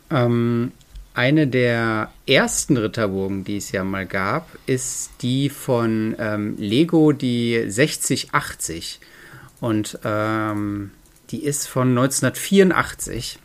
Ähm, 0.10 0.74
eine 1.18 1.48
der 1.48 2.12
ersten 2.28 2.78
Ritterburgen, 2.78 3.44
die 3.44 3.58
es 3.58 3.72
ja 3.72 3.84
mal 3.84 4.06
gab, 4.06 4.50
ist 4.68 5.10
die 5.22 5.50
von 5.50 6.16
ähm, 6.20 6.56
Lego, 6.58 7.12
die 7.12 7.64
6080. 7.68 9.00
Und 9.60 9.98
ähm, 10.06 10.92
die 11.32 11.44
ist 11.44 11.68
von 11.68 11.90
1984. 11.90 13.40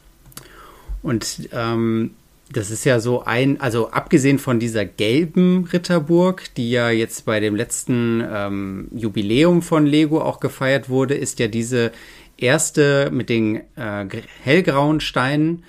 Und 1.02 1.49
ähm, 1.52 2.11
das 2.52 2.71
ist 2.71 2.85
ja 2.85 3.00
so 3.00 3.25
ein, 3.25 3.59
also 3.59 3.91
abgesehen 3.91 4.38
von 4.38 4.61
dieser 4.61 4.85
gelben 4.85 5.64
Ritterburg, 5.64 6.55
die 6.55 6.71
ja 6.71 6.91
jetzt 6.91 7.25
bei 7.25 7.41
dem 7.41 7.57
letzten 7.57 8.23
ähm, 8.31 8.88
Jubiläum 8.95 9.62
von 9.62 9.87
Lego 9.87 10.21
auch 10.21 10.41
gefeiert 10.41 10.91
wurde, 10.91 11.14
ist 11.14 11.38
ja 11.38 11.49
diese 11.49 11.91
erste 12.37 13.11
mit 13.11 13.31
den 13.31 13.62
äh, 13.76 14.07
hellgrauen 14.43 15.00
Steinen 15.00 15.64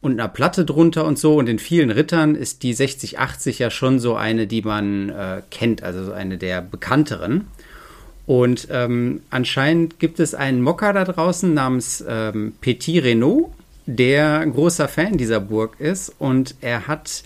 und 0.00 0.12
einer 0.12 0.28
Platte 0.28 0.64
drunter 0.64 1.04
und 1.04 1.18
so. 1.18 1.34
Und 1.36 1.48
in 1.48 1.58
vielen 1.58 1.90
Rittern 1.90 2.34
ist 2.34 2.62
die 2.62 2.72
6080 2.72 3.58
ja 3.58 3.70
schon 3.70 3.98
so 3.98 4.14
eine, 4.14 4.46
die 4.46 4.62
man 4.62 5.10
äh, 5.10 5.42
kennt, 5.50 5.82
also 5.82 6.04
so 6.04 6.12
eine 6.12 6.38
der 6.38 6.62
bekannteren. 6.62 7.46
Und 8.26 8.68
ähm, 8.70 9.22
anscheinend 9.30 9.98
gibt 9.98 10.20
es 10.20 10.34
einen 10.34 10.62
Mocker 10.62 10.92
da 10.92 11.04
draußen 11.04 11.52
namens 11.52 12.04
ähm, 12.06 12.52
Petit 12.60 13.02
Renault, 13.02 13.50
der 13.86 14.38
ein 14.38 14.52
großer 14.52 14.88
Fan 14.88 15.18
dieser 15.18 15.40
Burg 15.40 15.80
ist. 15.80 16.14
Und 16.18 16.54
er 16.60 16.86
hat 16.86 17.24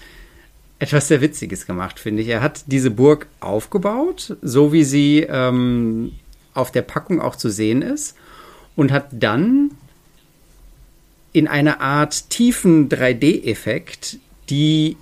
etwas 0.78 1.08
sehr 1.08 1.20
Witziges 1.20 1.66
gemacht, 1.66 2.00
finde 2.00 2.22
ich. 2.22 2.28
Er 2.28 2.42
hat 2.42 2.64
diese 2.66 2.90
Burg 2.90 3.26
aufgebaut, 3.40 4.36
so 4.42 4.72
wie 4.72 4.84
sie 4.84 5.20
ähm, 5.20 6.12
auf 6.54 6.72
der 6.72 6.82
Packung 6.82 7.20
auch 7.20 7.36
zu 7.36 7.50
sehen 7.50 7.82
ist. 7.82 8.16
Und 8.76 8.90
hat 8.90 9.08
dann 9.12 9.70
in 11.34 11.48
einer 11.48 11.80
Art 11.80 12.30
tiefen 12.30 12.88
3D-Effekt 12.88 14.18
die 14.48 14.96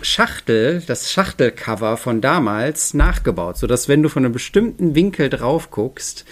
Schachtel, 0.00 0.82
das 0.86 1.10
Schachtelcover 1.10 1.96
von 1.96 2.20
damals 2.20 2.94
nachgebaut, 2.94 3.58
sodass 3.58 3.88
wenn 3.88 4.02
du 4.02 4.08
von 4.08 4.24
einem 4.24 4.32
bestimmten 4.32 4.94
Winkel 4.94 5.28
drauf 5.28 5.72
guckst, 5.72 6.24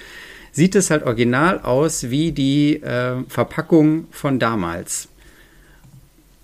sieht 0.53 0.77
es 0.77 0.91
halt 0.91 1.03
original 1.03 1.59
aus 1.59 2.09
wie 2.11 2.31
die 2.31 2.83
äh, 2.83 3.25
Verpackung 3.27 4.07
von 4.13 4.39
damals. 4.39 5.09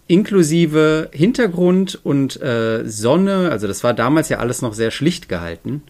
Inklusive 0.09 1.09
Hintergrund 1.13 2.01
und 2.03 2.41
äh, 2.43 2.83
Sonne, 2.85 3.51
also 3.51 3.69
das 3.69 3.85
war 3.85 3.95
damals 3.95 4.29
ja 4.29 4.39
alles 4.39 4.61
noch 4.61 4.75
sehr 4.75 4.91
schlicht 4.91 5.29
gehalten. 5.29 5.83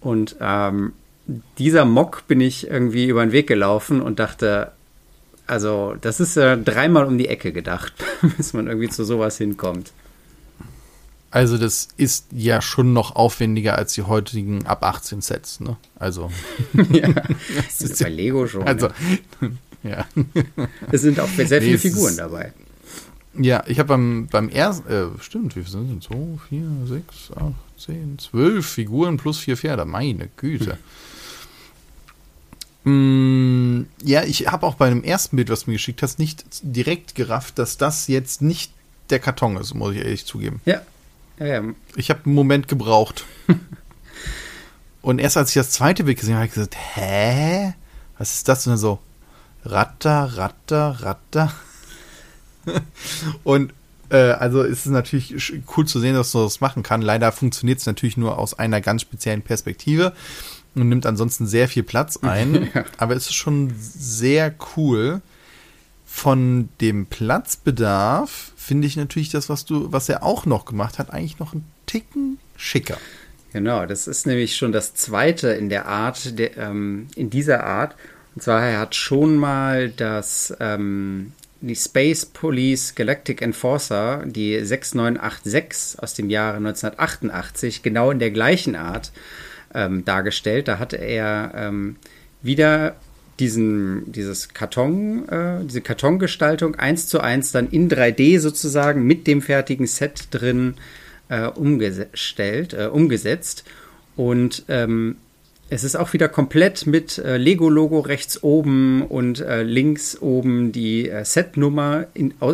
Und 0.00 0.34
ähm, 0.40 0.94
dieser 1.58 1.84
Mock 1.84 2.26
bin 2.26 2.40
ich 2.40 2.66
irgendwie 2.66 3.06
über 3.06 3.24
den 3.24 3.30
Weg 3.30 3.46
gelaufen 3.46 4.00
und 4.00 4.18
dachte, 4.18 4.72
also, 5.46 5.94
das 6.00 6.20
ist 6.20 6.36
äh, 6.36 6.56
dreimal 6.56 7.04
um 7.04 7.18
die 7.18 7.28
Ecke 7.28 7.52
gedacht, 7.52 7.92
bis 8.36 8.52
man 8.52 8.66
irgendwie 8.66 8.88
zu 8.88 9.04
sowas 9.04 9.36
hinkommt. 9.38 9.92
Also, 11.30 11.58
das 11.58 11.88
ist 11.96 12.26
ja 12.32 12.62
schon 12.62 12.92
noch 12.92 13.16
aufwendiger 13.16 13.76
als 13.76 13.94
die 13.94 14.02
heutigen 14.02 14.66
ab 14.66 14.84
18 14.84 15.20
Sets, 15.20 15.60
ne? 15.60 15.76
Also. 15.96 16.30
ja, 16.90 17.08
das 17.56 17.80
ist 17.80 18.02
bei 18.02 18.08
Lego 18.08 18.46
schon. 18.46 18.62
Also, 18.62 18.88
ja. 19.82 20.06
Es 20.92 21.02
sind 21.02 21.18
auch 21.20 21.28
sehr 21.28 21.60
viele 21.60 21.72
nee, 21.72 21.78
Figuren 21.78 22.16
dabei. 22.16 22.52
Ja, 23.36 23.64
ich 23.66 23.80
habe 23.80 23.88
beim, 23.88 24.28
beim 24.30 24.48
ersten, 24.48 24.88
äh, 24.90 25.06
stimmt, 25.20 25.56
wie 25.56 25.64
viele 25.64 25.84
sind 25.84 26.04
es? 26.04 26.08
2, 26.08 26.16
4, 26.50 26.62
6, 26.86 27.32
8, 27.36 27.52
10, 27.78 28.18
12 28.18 28.64
Figuren 28.66 29.16
plus 29.16 29.38
vier 29.38 29.56
Pferde. 29.56 29.84
Meine 29.84 30.28
Güte. 30.36 30.72
Hm. 30.72 30.78
Mm, 32.84 33.86
ja, 34.02 34.24
ich 34.24 34.46
habe 34.46 34.66
auch 34.66 34.74
bei 34.74 34.90
dem 34.90 35.02
ersten 35.02 35.36
Bild, 35.36 35.48
was 35.48 35.64
du 35.64 35.70
mir 35.70 35.76
geschickt 35.76 36.02
hast, 36.02 36.18
nicht 36.18 36.44
direkt 36.62 37.14
gerafft, 37.14 37.58
dass 37.58 37.78
das 37.78 38.08
jetzt 38.08 38.42
nicht 38.42 38.72
der 39.10 39.18
Karton 39.18 39.56
ist, 39.56 39.74
muss 39.74 39.94
ich 39.94 40.02
ehrlich 40.02 40.26
zugeben. 40.26 40.60
Ja. 40.64 40.82
ja, 41.38 41.46
ja. 41.46 41.62
Ich 41.96 42.10
habe 42.10 42.20
einen 42.26 42.34
Moment 42.34 42.68
gebraucht. 42.68 43.24
Und 45.02 45.18
erst 45.18 45.36
als 45.36 45.50
ich 45.50 45.54
das 45.54 45.70
zweite 45.70 46.04
Bild 46.04 46.18
gesehen 46.18 46.34
habe, 46.34 46.42
habe 46.42 46.48
ich 46.48 46.54
gesagt, 46.54 46.76
hä? 46.76 47.74
Was 48.18 48.34
ist 48.34 48.48
das? 48.48 48.66
Und 48.66 48.72
dann 48.72 48.78
so, 48.78 49.00
Ratter, 49.64 50.36
Ratter, 50.36 51.00
Ratter. 51.00 51.52
Und 53.44 53.72
äh, 54.10 54.16
also 54.16 54.62
ist 54.62 54.86
es 54.86 54.92
natürlich 54.92 55.62
cool 55.76 55.86
zu 55.86 56.00
sehen, 56.00 56.14
dass 56.14 56.32
man 56.34 56.44
das 56.44 56.60
machen 56.60 56.82
kann. 56.82 57.02
Leider 57.02 57.32
funktioniert 57.32 57.80
es 57.80 57.86
natürlich 57.86 58.16
nur 58.16 58.38
aus 58.38 58.58
einer 58.58 58.80
ganz 58.80 59.02
speziellen 59.02 59.42
Perspektive 59.42 60.14
und 60.74 60.88
nimmt 60.88 61.06
ansonsten 61.06 61.46
sehr 61.46 61.68
viel 61.68 61.82
Platz 61.82 62.18
ein. 62.22 62.70
ja. 62.74 62.84
Aber 62.98 63.14
es 63.14 63.26
ist 63.26 63.34
schon 63.34 63.72
sehr 63.76 64.54
cool. 64.76 65.20
Von 66.06 66.68
dem 66.80 67.06
Platzbedarf 67.06 68.52
finde 68.56 68.86
ich 68.86 68.96
natürlich 68.96 69.30
das, 69.30 69.48
was 69.48 69.64
du, 69.64 69.92
was 69.92 70.08
er 70.08 70.22
auch 70.22 70.46
noch 70.46 70.64
gemacht 70.64 70.98
hat, 70.98 71.10
eigentlich 71.10 71.38
noch 71.38 71.52
einen 71.52 71.64
Ticken 71.86 72.38
schicker. 72.56 72.98
Genau, 73.52 73.86
das 73.86 74.06
ist 74.08 74.26
nämlich 74.26 74.56
schon 74.56 74.72
das 74.72 74.94
zweite 74.94 75.48
in 75.48 75.68
der 75.68 75.86
Art, 75.86 76.38
der, 76.38 76.56
ähm, 76.56 77.08
in 77.14 77.30
dieser 77.30 77.64
Art. 77.64 77.94
Und 78.34 78.42
zwar, 78.42 78.62
er 78.62 78.80
hat 78.80 78.96
schon 78.96 79.36
mal 79.36 79.90
das, 79.90 80.54
ähm, 80.58 81.32
die 81.60 81.76
Space 81.76 82.26
Police 82.26 82.94
Galactic 82.94 83.42
Enforcer, 83.42 84.24
die 84.26 84.58
6986 84.64 86.02
aus 86.02 86.14
dem 86.14 86.30
Jahre 86.30 86.56
1988, 86.56 87.82
genau 87.82 88.10
in 88.10 88.18
der 88.18 88.32
gleichen 88.32 88.76
Art 88.76 89.12
ähm, 89.74 90.04
dargestellt. 90.04 90.68
Da 90.68 90.78
hatte 90.78 90.96
er 90.96 91.52
ähm, 91.54 91.96
wieder 92.42 92.96
diesen, 93.40 94.12
dieses 94.12 94.50
Karton, 94.50 95.28
äh, 95.28 95.64
diese 95.64 95.80
Kartongestaltung 95.80 96.76
eins 96.76 97.08
zu 97.08 97.20
eins 97.20 97.52
dann 97.52 97.68
in 97.68 97.90
3D 97.90 98.38
sozusagen 98.38 99.04
mit 99.04 99.26
dem 99.26 99.42
fertigen 99.42 99.86
Set 99.86 100.28
drin 100.30 100.74
äh, 101.28 101.46
umgestellt, 101.46 102.74
äh, 102.74 102.86
umgesetzt. 102.86 103.64
Und 104.16 104.64
ähm, 104.68 105.16
es 105.70 105.82
ist 105.82 105.96
auch 105.96 106.12
wieder 106.12 106.28
komplett 106.28 106.86
mit 106.86 107.18
äh, 107.18 107.36
Lego-Logo 107.36 108.00
rechts 108.00 108.42
oben 108.42 109.02
und 109.02 109.40
äh, 109.40 109.62
links 109.62 110.20
oben 110.20 110.72
die 110.72 111.08
äh, 111.08 111.24
Setnummer 111.24 112.06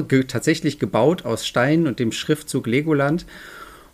ge 0.09 0.25
tatsächlich 0.25 0.79
gebaut 0.79 1.27
aus 1.27 1.47
Stein 1.47 1.87
und 1.87 1.99
dem 1.99 2.13
Schriftzug 2.13 2.67
Legoland. 2.67 3.27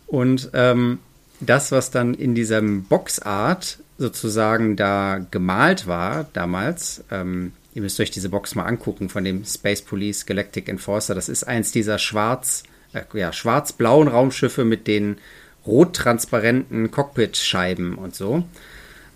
Und 0.07 0.51
ähm, 0.53 0.99
das, 1.41 1.73
was 1.73 1.91
dann 1.91 2.15
in 2.15 2.35
diesem 2.35 2.85
Boxart 2.85 3.79
sozusagen 3.99 4.77
da 4.77 5.21
gemalt 5.31 5.87
war 5.87 6.27
damals, 6.33 7.03
ähm, 7.11 7.53
ihr 7.75 7.83
müsst 7.83 7.99
euch 8.01 8.11
diese 8.11 8.29
Box 8.29 8.55
mal 8.55 8.65
angucken 8.65 9.09
von 9.09 9.25
dem 9.25 9.45
Space 9.45 9.83
Police 9.83 10.27
Galactic 10.27 10.69
Enforcer. 10.69 11.15
Das 11.15 11.29
ist 11.29 11.45
eins 11.45 11.73
dieser 11.73 11.99
schwarz, 11.99 12.63
äh, 12.93 13.03
ja, 13.19 13.33
schwarz-blauen 13.33 14.09
Raumschiffe 14.09 14.65
mit 14.65 14.87
den 14.87 15.19
rot-transparenten 15.67 16.91
Cockpit-Scheiben 16.91 17.95
und 17.97 18.15
so. 18.15 18.45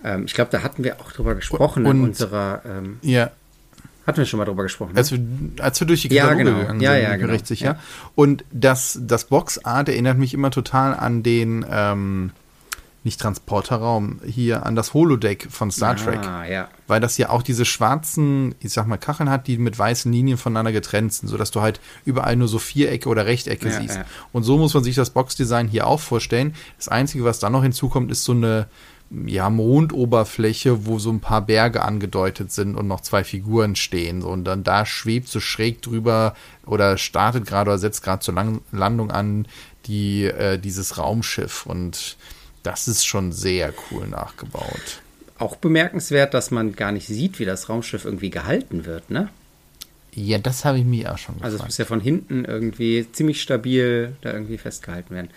Ähm, 0.05 0.25
ich 0.27 0.35
glaube, 0.35 0.51
da 0.51 0.63
hatten 0.63 0.83
wir 0.85 1.01
auch 1.01 1.13
drüber 1.13 1.35
gesprochen 1.35 1.87
Und- 1.87 1.97
in 1.99 2.03
unserer. 2.05 2.63
Ähm, 2.67 2.99
Ja, 3.03 3.31
hatten 4.07 4.19
wir 4.19 4.25
schon 4.27 4.39
mal 4.39 4.45
drüber 4.45 4.63
gesprochen. 4.65 4.93
ne? 4.93 4.99
als 4.99 5.13
wir, 5.13 5.21
als 5.61 5.79
wir 5.81 5.87
durch 5.87 6.03
die 6.03 6.09
Ja, 6.15 6.25
Kataloge 6.29 6.45
genau. 6.45 6.59
gegangen 6.61 6.81
Ja, 6.81 6.93
sind, 6.95 7.03
ja, 7.03 7.17
genau. 7.17 7.33
recht 7.33 7.47
sicher. 7.47 7.67
Ja. 7.67 7.79
Und 8.15 8.45
das, 8.53 8.99
das 9.03 9.25
Boxart 9.25 9.89
erinnert 9.89 10.19
mich 10.19 10.35
immer 10.35 10.51
total 10.51 10.95
an 10.95 11.23
den, 11.23 11.65
ähm, 11.71 12.31
nicht 13.03 13.19
Transporterraum, 13.19 14.21
hier 14.27 14.67
an 14.67 14.75
das 14.77 14.93
Holodeck 14.93 15.49
von 15.51 15.71
Star 15.71 15.97
Trek. 15.97 16.19
Ah, 16.21 16.45
ja. 16.45 16.69
Weil 16.87 17.01
das 17.01 17.17
ja 17.17 17.31
auch 17.31 17.43
diese 17.43 17.65
schwarzen, 17.65 18.55
ich 18.61 18.75
sag 18.75 18.87
mal, 18.87 18.99
Kacheln 18.99 19.31
hat, 19.31 19.47
die 19.47 19.57
mit 19.57 19.79
weißen 19.79 20.13
Linien 20.13 20.37
voneinander 20.37 20.71
getrennt 20.73 21.15
sind, 21.15 21.29
sodass 21.29 21.51
du 21.51 21.63
halt 21.63 21.81
überall 22.05 22.37
nur 22.37 22.47
so 22.47 22.59
Vierecke 22.59 23.09
oder 23.09 23.25
Rechtecke 23.25 23.71
Ja, 23.71 23.81
siehst. 23.81 23.97
ja. 23.97 24.05
Und 24.33 24.43
so 24.43 24.59
muss 24.59 24.75
man 24.75 24.85
sich 24.85 24.97
das 24.97 25.09
Boxdesign 25.11 25.67
hier 25.69 25.87
auch 25.87 26.01
vorstellen. 26.01 26.55
Das 26.77 26.89
Einzige, 26.89 27.25
was 27.25 27.39
da 27.39 27.49
noch 27.49 27.63
hinzukommt, 27.63 28.11
ist 28.11 28.25
so 28.25 28.33
eine 28.33 28.67
ja, 29.27 29.51
Mondoberfläche, 29.51 30.87
wo 30.87 30.99
so 30.99 31.11
ein 31.11 31.21
paar 31.21 31.43
Berge 31.43 31.83
angedeutet 31.83 32.53
sind 32.53 32.77
und 32.77 32.87
noch 32.87 33.01
zwei 33.01 33.25
Figuren 33.25 33.75
stehen. 33.75 34.23
So, 34.23 34.29
und 34.29 34.45
dann 34.45 34.63
da 34.63 34.87
schwebt 34.87 35.29
so 35.29 35.41
schräg 35.41 35.83
drüber 35.83 36.35
oder 36.65 36.97
startet 36.97 37.47
gerade 37.47 37.71
oder 37.71 37.79
setzt 37.79 38.03
gerade 38.03 38.23
zur 38.23 38.35
Lang 38.35 38.61
Landung 38.71 39.11
an 39.11 39.47
die, 39.87 40.25
äh, 40.25 40.59
dieses 40.59 40.97
Raumschiff. 40.97 41.67
Und 41.67 42.17
das 42.63 42.87
ist 42.87 43.05
schon 43.05 43.33
sehr 43.33 43.73
cool 43.91 44.07
nachgebaut. 44.07 45.03
Auch 45.39 45.57
bemerkenswert, 45.57 46.35
dass 46.35 46.51
man 46.51 46.77
gar 46.77 46.93
nicht 46.93 47.09
sieht, 47.09 47.39
wie 47.39 47.47
das 47.47 47.69
Raumschiff 47.69 48.05
irgendwie 48.05 48.31
gehalten 48.31 48.85
wird, 48.85 49.11
ne? 49.11 49.31
Ja, 50.15 50.39
das 50.39 50.65
habe 50.65 50.79
ich 50.79 50.85
mir 50.85 51.13
auch 51.13 51.19
schon 51.19 51.37
gefragt. 51.37 51.45
Also 51.45 51.57
es 51.59 51.65
muss 51.65 51.79
ja 51.79 51.85
von 51.85 52.01
hinten 52.01 52.45
irgendwie 52.45 53.07
ziemlich 53.13 53.41
stabil 53.41 54.17
da 54.23 54.33
irgendwie 54.33 54.59
festgehalten 54.59 55.15
werden. 55.15 55.31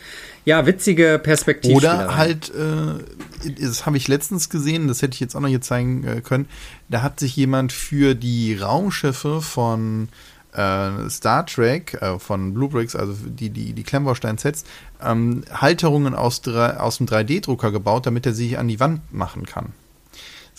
Ja, 0.45 0.65
witzige 0.65 1.19
Perspektive. 1.21 1.75
Oder 1.75 2.15
halt, 2.15 2.51
äh, 2.55 3.51
das 3.61 3.85
habe 3.85 3.97
ich 3.97 4.07
letztens 4.07 4.49
gesehen, 4.49 4.87
das 4.87 5.01
hätte 5.01 5.13
ich 5.13 5.19
jetzt 5.19 5.35
auch 5.35 5.41
noch 5.41 5.47
hier 5.47 5.61
zeigen 5.61 6.03
äh, 6.03 6.21
können. 6.21 6.47
Da 6.89 7.03
hat 7.03 7.19
sich 7.19 7.35
jemand 7.35 7.71
für 7.71 8.15
die 8.15 8.55
Raumschiffe 8.55 9.41
von 9.41 10.09
äh, 10.53 11.09
Star 11.09 11.45
Trek, 11.45 11.95
äh, 12.01 12.17
von 12.17 12.53
Bluebricks, 12.53 12.95
also 12.95 13.13
die, 13.13 13.51
die, 13.51 13.73
die 13.73 13.83
Klemmbaustein-Sets, 13.83 14.63
ähm, 15.03 15.43
Halterungen 15.51 16.15
aus, 16.15 16.47
aus 16.47 16.97
dem 16.97 17.07
3D-Drucker 17.07 17.71
gebaut, 17.71 18.05
damit 18.07 18.25
er 18.25 18.33
sie 18.33 18.57
an 18.57 18.67
die 18.67 18.79
Wand 18.79 19.13
machen 19.13 19.45
kann. 19.45 19.73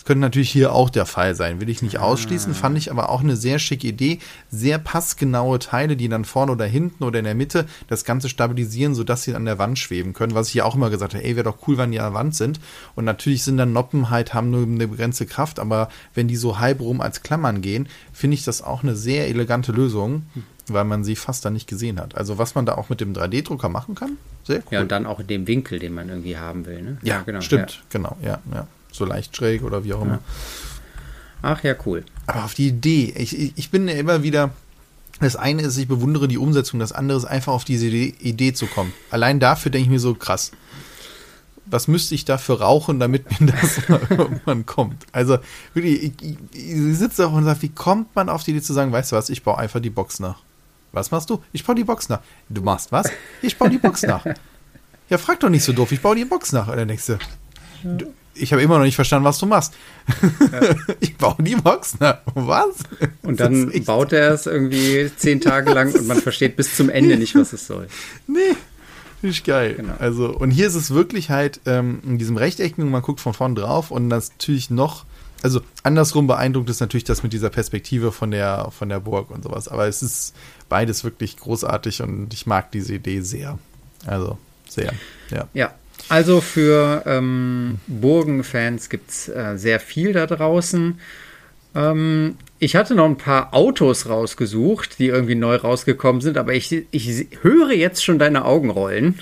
Könnte 0.05 0.21
natürlich 0.21 0.51
hier 0.51 0.71
auch 0.71 0.91
der 0.91 1.07
Fall 1.07 1.33
sein, 1.33 1.59
will 1.59 1.69
ich 1.69 1.81
nicht 1.81 1.97
ausschließen, 1.97 2.53
fand 2.53 2.77
ich 2.77 2.91
aber 2.91 3.09
auch 3.09 3.21
eine 3.21 3.35
sehr 3.35 3.57
schicke 3.57 3.87
Idee. 3.87 4.19
Sehr 4.51 4.77
passgenaue 4.77 5.57
Teile, 5.57 5.97
die 5.97 6.07
dann 6.07 6.25
vorne 6.25 6.51
oder 6.51 6.65
hinten 6.65 7.03
oder 7.03 7.17
in 7.19 7.25
der 7.25 7.33
Mitte 7.33 7.65
das 7.87 8.05
Ganze 8.05 8.29
stabilisieren, 8.29 8.93
sodass 8.93 9.23
sie 9.23 9.33
an 9.33 9.45
der 9.45 9.57
Wand 9.57 9.79
schweben 9.79 10.13
können. 10.13 10.35
Was 10.35 10.49
ich 10.49 10.53
ja 10.53 10.65
auch 10.65 10.75
immer 10.75 10.91
gesagt 10.91 11.15
habe, 11.15 11.23
ey, 11.23 11.35
wäre 11.35 11.43
doch 11.43 11.67
cool, 11.67 11.79
wenn 11.79 11.91
die 11.91 11.99
an 11.99 12.13
der 12.13 12.19
Wand 12.19 12.35
sind. 12.35 12.59
Und 12.93 13.05
natürlich 13.05 13.43
sind 13.43 13.57
dann 13.57 13.73
Noppen 13.73 14.11
halt, 14.11 14.35
haben 14.35 14.51
nur 14.51 14.63
eine 14.63 14.87
begrenzte 14.87 15.25
Kraft, 15.25 15.59
aber 15.59 15.89
wenn 16.13 16.27
die 16.27 16.35
so 16.35 16.59
halb 16.59 16.81
rum 16.81 17.01
als 17.01 17.23
Klammern 17.23 17.61
gehen, 17.61 17.87
finde 18.13 18.35
ich 18.35 18.43
das 18.43 18.61
auch 18.61 18.83
eine 18.83 18.95
sehr 18.95 19.27
elegante 19.27 19.71
Lösung, 19.71 20.27
weil 20.67 20.83
man 20.83 21.03
sie 21.03 21.15
fast 21.15 21.45
dann 21.45 21.53
nicht 21.53 21.67
gesehen 21.67 21.99
hat. 21.99 22.15
Also 22.15 22.37
was 22.37 22.53
man 22.53 22.67
da 22.67 22.75
auch 22.75 22.89
mit 22.89 23.01
dem 23.01 23.13
3D-Drucker 23.13 23.69
machen 23.69 23.95
kann, 23.95 24.17
sehr 24.43 24.57
cool. 24.57 24.63
Ja, 24.69 24.81
und 24.81 24.91
dann 24.91 25.07
auch 25.07 25.19
in 25.19 25.27
dem 25.27 25.47
Winkel, 25.47 25.79
den 25.79 25.95
man 25.95 26.09
irgendwie 26.09 26.37
haben 26.37 26.67
will, 26.67 26.81
ne? 26.83 26.97
Ja, 27.01 27.25
stimmt, 27.41 27.83
genau, 27.89 28.15
ja, 28.21 28.39
ja. 28.53 28.67
So 28.95 29.05
leicht 29.05 29.35
schräg 29.35 29.63
oder 29.63 29.83
wie 29.83 29.93
auch 29.93 30.01
immer. 30.01 30.13
Ja. 30.13 30.19
Ach 31.41 31.63
ja, 31.63 31.75
cool. 31.85 32.03
Aber 32.27 32.45
auf 32.45 32.53
die 32.53 32.69
Idee, 32.69 33.13
ich, 33.15 33.37
ich 33.37 33.53
ich 33.55 33.69
bin 33.69 33.87
ja 33.87 33.93
immer 33.95 34.23
wieder, 34.23 34.51
das 35.19 35.35
eine 35.35 35.61
ist, 35.61 35.77
ich 35.77 35.87
bewundere 35.87 36.27
die 36.27 36.37
Umsetzung, 36.37 36.79
das 36.79 36.91
andere 36.91 37.17
ist 37.17 37.25
einfach 37.25 37.53
auf 37.53 37.65
diese 37.65 37.87
Idee, 37.87 38.53
zu 38.53 38.65
kommen. 38.67 38.93
Allein 39.11 39.39
dafür 39.39 39.71
denke 39.71 39.85
ich 39.85 39.91
mir 39.91 39.99
so, 39.99 40.15
krass. 40.15 40.51
Was 41.67 41.87
müsste 41.87 42.15
ich 42.15 42.25
dafür 42.25 42.61
rauchen, 42.61 42.99
damit 42.99 43.39
mir 43.39 43.47
das 43.61 43.79
irgendwann 44.09 44.65
kommt? 44.65 45.05
Also, 45.11 45.37
wirklich, 45.73 46.03
ich, 46.03 46.13
ich, 46.21 46.37
ich 46.53 46.97
sitze 46.97 47.27
auch 47.27 47.33
und 47.33 47.43
sage, 47.43 47.61
wie 47.63 47.69
kommt 47.69 48.15
man 48.15 48.29
auf 48.29 48.43
die 48.43 48.51
Idee 48.51 48.61
zu 48.61 48.73
sagen, 48.73 48.91
weißt 48.91 49.11
du 49.11 49.15
was, 49.15 49.29
ich 49.29 49.43
baue 49.43 49.57
einfach 49.57 49.79
die 49.79 49.89
Box 49.89 50.19
nach. 50.19 50.39
Was 50.91 51.11
machst 51.11 51.29
du? 51.29 51.43
Ich 51.51 51.65
baue 51.65 51.75
die 51.75 51.83
Box 51.83 52.09
nach. 52.09 52.21
Du 52.49 52.61
machst 52.61 52.91
was? 52.91 53.09
Ich 53.41 53.57
baue 53.57 53.69
die 53.69 53.77
Box 53.77 54.03
nach. 54.03 54.25
Ja, 55.09 55.17
frag 55.17 55.39
doch 55.41 55.49
nicht 55.49 55.63
so 55.63 55.73
doof, 55.73 55.91
ich 55.91 56.01
baue 56.01 56.15
die 56.15 56.25
Box 56.25 56.51
nach. 56.51 56.67
Und 56.67 56.77
dann 56.77 56.87
denkst 56.87 57.05
du, 57.05 57.19
du 57.83 58.13
ich 58.35 58.51
habe 58.51 58.61
immer 58.61 58.77
noch 58.77 58.85
nicht 58.85 58.95
verstanden, 58.95 59.25
was 59.25 59.39
du 59.39 59.45
machst. 59.45 59.73
ich 60.99 61.15
baue 61.17 61.35
die 61.39 61.55
Box 61.55 61.99
nach. 61.99 62.19
Was? 62.33 62.75
Und 63.23 63.39
dann 63.39 63.71
ist 63.71 63.85
baut 63.85 64.13
er 64.13 64.31
es 64.33 64.45
irgendwie 64.45 65.09
zehn 65.15 65.41
Tage 65.41 65.73
lang 65.73 65.93
und 65.93 66.07
man 66.07 66.17
versteht 66.17 66.55
bis 66.55 66.75
zum 66.75 66.89
Ende 66.89 67.17
nicht, 67.17 67.35
was 67.35 67.53
es 67.53 67.65
soll. 67.65 67.87
Nee. 68.27 68.55
Ich 69.21 69.43
geil. 69.43 69.75
Genau. 69.75 69.93
Also, 69.97 70.29
und 70.37 70.51
hier 70.51 70.67
ist 70.67 70.75
es 70.75 70.91
wirklich 70.91 71.29
halt 71.29 71.61
ähm, 71.65 71.99
in 72.05 72.17
diesem 72.17 72.37
Rechteckigen, 72.37 72.89
man 72.89 73.01
guckt 73.01 73.19
von 73.19 73.33
vorn 73.33 73.55
drauf 73.55 73.89
und 73.89 74.09
das 74.09 74.29
natürlich 74.29 74.69
noch, 74.69 75.05
also 75.41 75.61
andersrum 75.83 76.27
beeindruckt 76.27 76.69
ist 76.69 76.79
natürlich 76.79 77.05
das 77.05 77.23
mit 77.23 77.33
dieser 77.33 77.49
Perspektive 77.49 78.11
von 78.11 78.31
der, 78.31 78.69
von 78.77 78.89
der 78.89 78.99
Burg 78.99 79.31
und 79.31 79.43
sowas. 79.43 79.67
Aber 79.67 79.87
es 79.87 80.03
ist 80.03 80.35
beides 80.69 81.03
wirklich 81.03 81.37
großartig 81.37 82.01
und 82.01 82.33
ich 82.33 82.45
mag 82.45 82.71
diese 82.71 82.95
Idee 82.95 83.21
sehr. 83.21 83.57
Also, 84.05 84.37
sehr, 84.69 84.93
ja. 85.31 85.47
Ja, 85.53 85.73
also 86.09 86.41
für 86.41 87.03
ähm, 87.05 87.79
Burgen-Fans 87.87 88.89
gibt 88.89 89.09
es 89.09 89.29
äh, 89.29 89.57
sehr 89.57 89.79
viel 89.79 90.13
da 90.13 90.27
draußen. 90.27 90.99
Ähm, 91.75 92.37
ich 92.59 92.75
hatte 92.75 92.95
noch 92.95 93.05
ein 93.05 93.17
paar 93.17 93.53
Autos 93.53 94.07
rausgesucht, 94.07 94.99
die 94.99 95.07
irgendwie 95.07 95.35
neu 95.35 95.55
rausgekommen 95.55 96.21
sind, 96.21 96.37
aber 96.37 96.53
ich, 96.53 96.85
ich 96.91 97.27
höre 97.41 97.71
jetzt 97.71 98.03
schon 98.03 98.19
deine 98.19 98.45
Augen 98.45 98.69
rollen. 98.69 99.19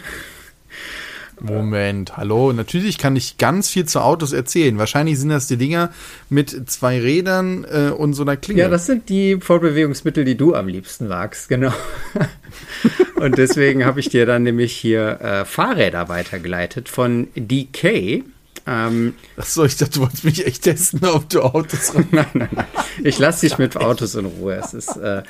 Moment, 1.40 2.16
hallo. 2.16 2.54
Natürlich 2.54 2.98
kann 2.98 3.16
ich 3.16 3.38
ganz 3.38 3.70
viel 3.70 3.86
zu 3.86 4.00
Autos 4.00 4.32
erzählen. 4.32 4.78
Wahrscheinlich 4.78 5.20
sind 5.20 5.30
das 5.30 5.48
die 5.48 5.58
Dinger 5.58 5.92
mit 6.30 6.70
zwei 6.70 7.02
Rädern 7.02 7.66
äh, 7.70 7.90
und 7.90 8.14
so 8.14 8.22
einer 8.22 8.38
Klinge. 8.38 8.62
Ja, 8.62 8.70
das 8.70 8.86
sind 8.86 9.10
die 9.10 9.38
Fortbewegungsmittel, 9.42 10.24
die 10.24 10.38
du 10.38 10.56
am 10.56 10.68
liebsten 10.68 11.08
magst, 11.08 11.50
genau. 11.50 11.74
Und 13.24 13.38
deswegen 13.38 13.86
habe 13.86 14.02
ich 14.02 14.10
dir 14.10 14.26
dann 14.26 14.44
nämlich 14.44 14.76
hier 14.76 15.22
äh, 15.22 15.46
Fahrräder 15.46 16.10
weitergeleitet 16.10 16.90
von 16.90 17.30
DK. 17.36 18.26
Ähm, 18.68 19.14
Achso, 19.38 19.64
ich 19.64 19.78
dachte, 19.78 19.94
du 19.94 20.02
wolltest 20.02 20.26
mich 20.26 20.46
echt 20.46 20.64
testen, 20.64 21.06
ob 21.06 21.30
du 21.30 21.42
Autos 21.42 21.94
nein, 22.12 22.28
nein, 22.34 22.50
nein. 22.52 22.66
Ich 23.02 23.20
lasse 23.20 23.48
dich 23.48 23.58
mit 23.58 23.78
Autos 23.78 24.16
in 24.16 24.26
Ruhe. 24.26 24.56
Es 24.56 24.74
ist, 24.74 24.98
äh, 24.98 25.24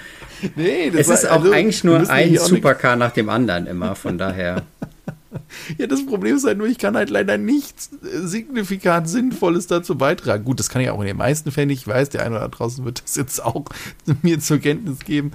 Nee, 0.56 0.92
es 0.96 1.08
ist 1.08 1.30
auch 1.30 1.44
also, 1.44 1.52
eigentlich 1.52 1.84
nur 1.84 2.10
ein 2.10 2.36
Supercar 2.38 2.96
nach 2.96 3.12
dem 3.12 3.30
anderen 3.30 3.68
immer. 3.68 3.96
Von 3.96 4.18
daher. 4.18 4.64
Ja, 5.78 5.88
das 5.88 6.06
Problem 6.06 6.36
ist 6.36 6.46
halt 6.46 6.58
nur, 6.58 6.68
ich 6.68 6.78
kann 6.78 6.96
halt 6.96 7.10
leider 7.10 7.38
nichts 7.38 7.90
äh, 8.04 8.26
signifikant 8.26 9.10
Sinnvolles 9.10 9.68
dazu 9.68 9.98
beitragen. 9.98 10.44
Gut, 10.44 10.60
das 10.60 10.70
kann 10.70 10.82
ich 10.82 10.90
auch 10.90 11.00
in 11.00 11.08
den 11.08 11.18
meisten 11.18 11.52
Fällen. 11.52 11.68
nicht. 11.68 11.82
Ich 11.82 11.88
weiß, 11.88 12.10
der 12.10 12.22
eine 12.22 12.36
oder 12.36 12.46
andere 12.46 12.58
draußen 12.58 12.86
wird 12.86 13.04
das 13.04 13.16
jetzt 13.16 13.44
auch 13.44 13.66
mir 14.22 14.40
zur 14.40 14.60
Kenntnis 14.60 15.00
geben. 15.00 15.32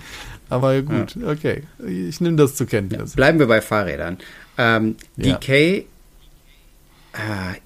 Aber 0.49 0.81
gut, 0.83 1.17
okay. 1.27 1.65
Ich 1.87 2.21
nehme 2.21 2.37
das 2.37 2.55
zur 2.55 2.67
Kenntnis. 2.67 3.13
Bleiben 3.13 3.39
wir 3.39 3.47
bei 3.47 3.61
Fahrrädern. 3.61 4.19
Ähm, 4.57 4.97
Ja. 5.17 5.37
DK. 5.37 5.51
Äh, 5.51 5.85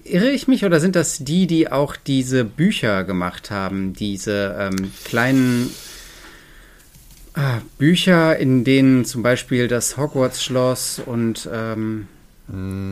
irre 0.03 0.31
ich 0.31 0.47
mich 0.47 0.65
oder 0.65 0.79
sind 0.79 0.95
das 0.95 1.19
die, 1.19 1.47
die 1.47 1.71
auch 1.71 1.95
diese 1.95 2.43
Bücher 2.43 3.03
gemacht 3.03 3.51
haben? 3.51 3.93
Diese 3.93 4.55
ähm, 4.57 4.91
kleinen 5.03 5.69
ah, 7.35 7.59
Bücher, 7.77 8.37
in 8.37 8.63
denen 8.63 9.05
zum 9.05 9.21
Beispiel 9.21 9.67
das 9.67 9.97
Hogwarts-Schloss 9.97 11.01
und 11.05 11.47
ähm, 11.53 11.83
Hm, 11.93 12.07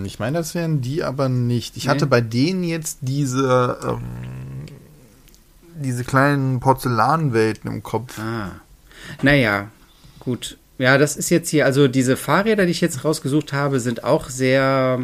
Ich 0.05 0.17
meine, 0.17 0.37
das 0.37 0.55
wären 0.55 0.79
die 0.81 1.03
aber 1.03 1.27
nicht. 1.27 1.75
Ich 1.75 1.83
Nee. 1.85 1.89
hatte 1.91 2.07
bei 2.07 2.21
denen 2.21 2.63
jetzt 2.63 2.99
diese, 3.01 3.77
ähm, 3.85 4.65
diese 5.75 6.03
kleinen 6.05 6.59
Porzellanwelten 6.61 7.69
im 7.69 7.83
Kopf. 7.83 8.17
Ah. 8.17 8.51
Naja, 9.21 9.67
gut. 10.19 10.57
Ja, 10.77 10.97
das 10.97 11.17
ist 11.17 11.29
jetzt 11.29 11.49
hier, 11.49 11.65
also 11.65 11.87
diese 11.87 12.15
Fahrräder, 12.17 12.65
die 12.65 12.71
ich 12.71 12.81
jetzt 12.81 13.03
rausgesucht 13.03 13.51
habe, 13.53 13.79
sind 13.79 14.03
auch 14.03 14.29
sehr. 14.29 14.99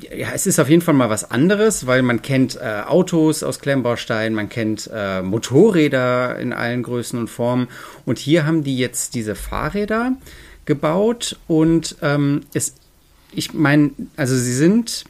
Ja, 0.00 0.28
es 0.34 0.46
ist 0.46 0.58
auf 0.58 0.68
jeden 0.68 0.82
Fall 0.82 0.94
mal 0.94 1.10
was 1.10 1.30
anderes, 1.30 1.86
weil 1.86 2.02
man 2.02 2.22
kennt 2.22 2.56
äh, 2.56 2.82
Autos 2.86 3.42
aus 3.42 3.58
Klemmbaustein, 3.60 4.34
man 4.34 4.48
kennt 4.48 4.88
äh, 4.92 5.20
Motorräder 5.20 6.38
in 6.38 6.52
allen 6.52 6.82
Größen 6.84 7.18
und 7.18 7.28
Formen. 7.28 7.68
Und 8.06 8.18
hier 8.18 8.46
haben 8.46 8.62
die 8.64 8.78
jetzt 8.78 9.14
diese 9.14 9.34
Fahrräder 9.34 10.12
gebaut 10.64 11.36
und 11.46 11.96
ähm, 12.02 12.42
es, 12.54 12.74
ich 13.32 13.54
meine, 13.54 13.90
also 14.16 14.36
sie 14.36 14.54
sind 14.54 15.04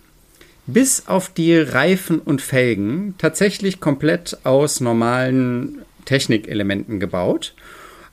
bis 0.67 1.07
auf 1.07 1.29
die 1.29 1.57
Reifen 1.57 2.19
und 2.21 2.43
Felgen 2.43 3.15
tatsächlich 3.19 3.81
komplett 3.81 4.39
aus 4.45 4.81
normalen 4.81 5.83
Technikelementen 6.05 7.01
gebaut. 7.01 7.55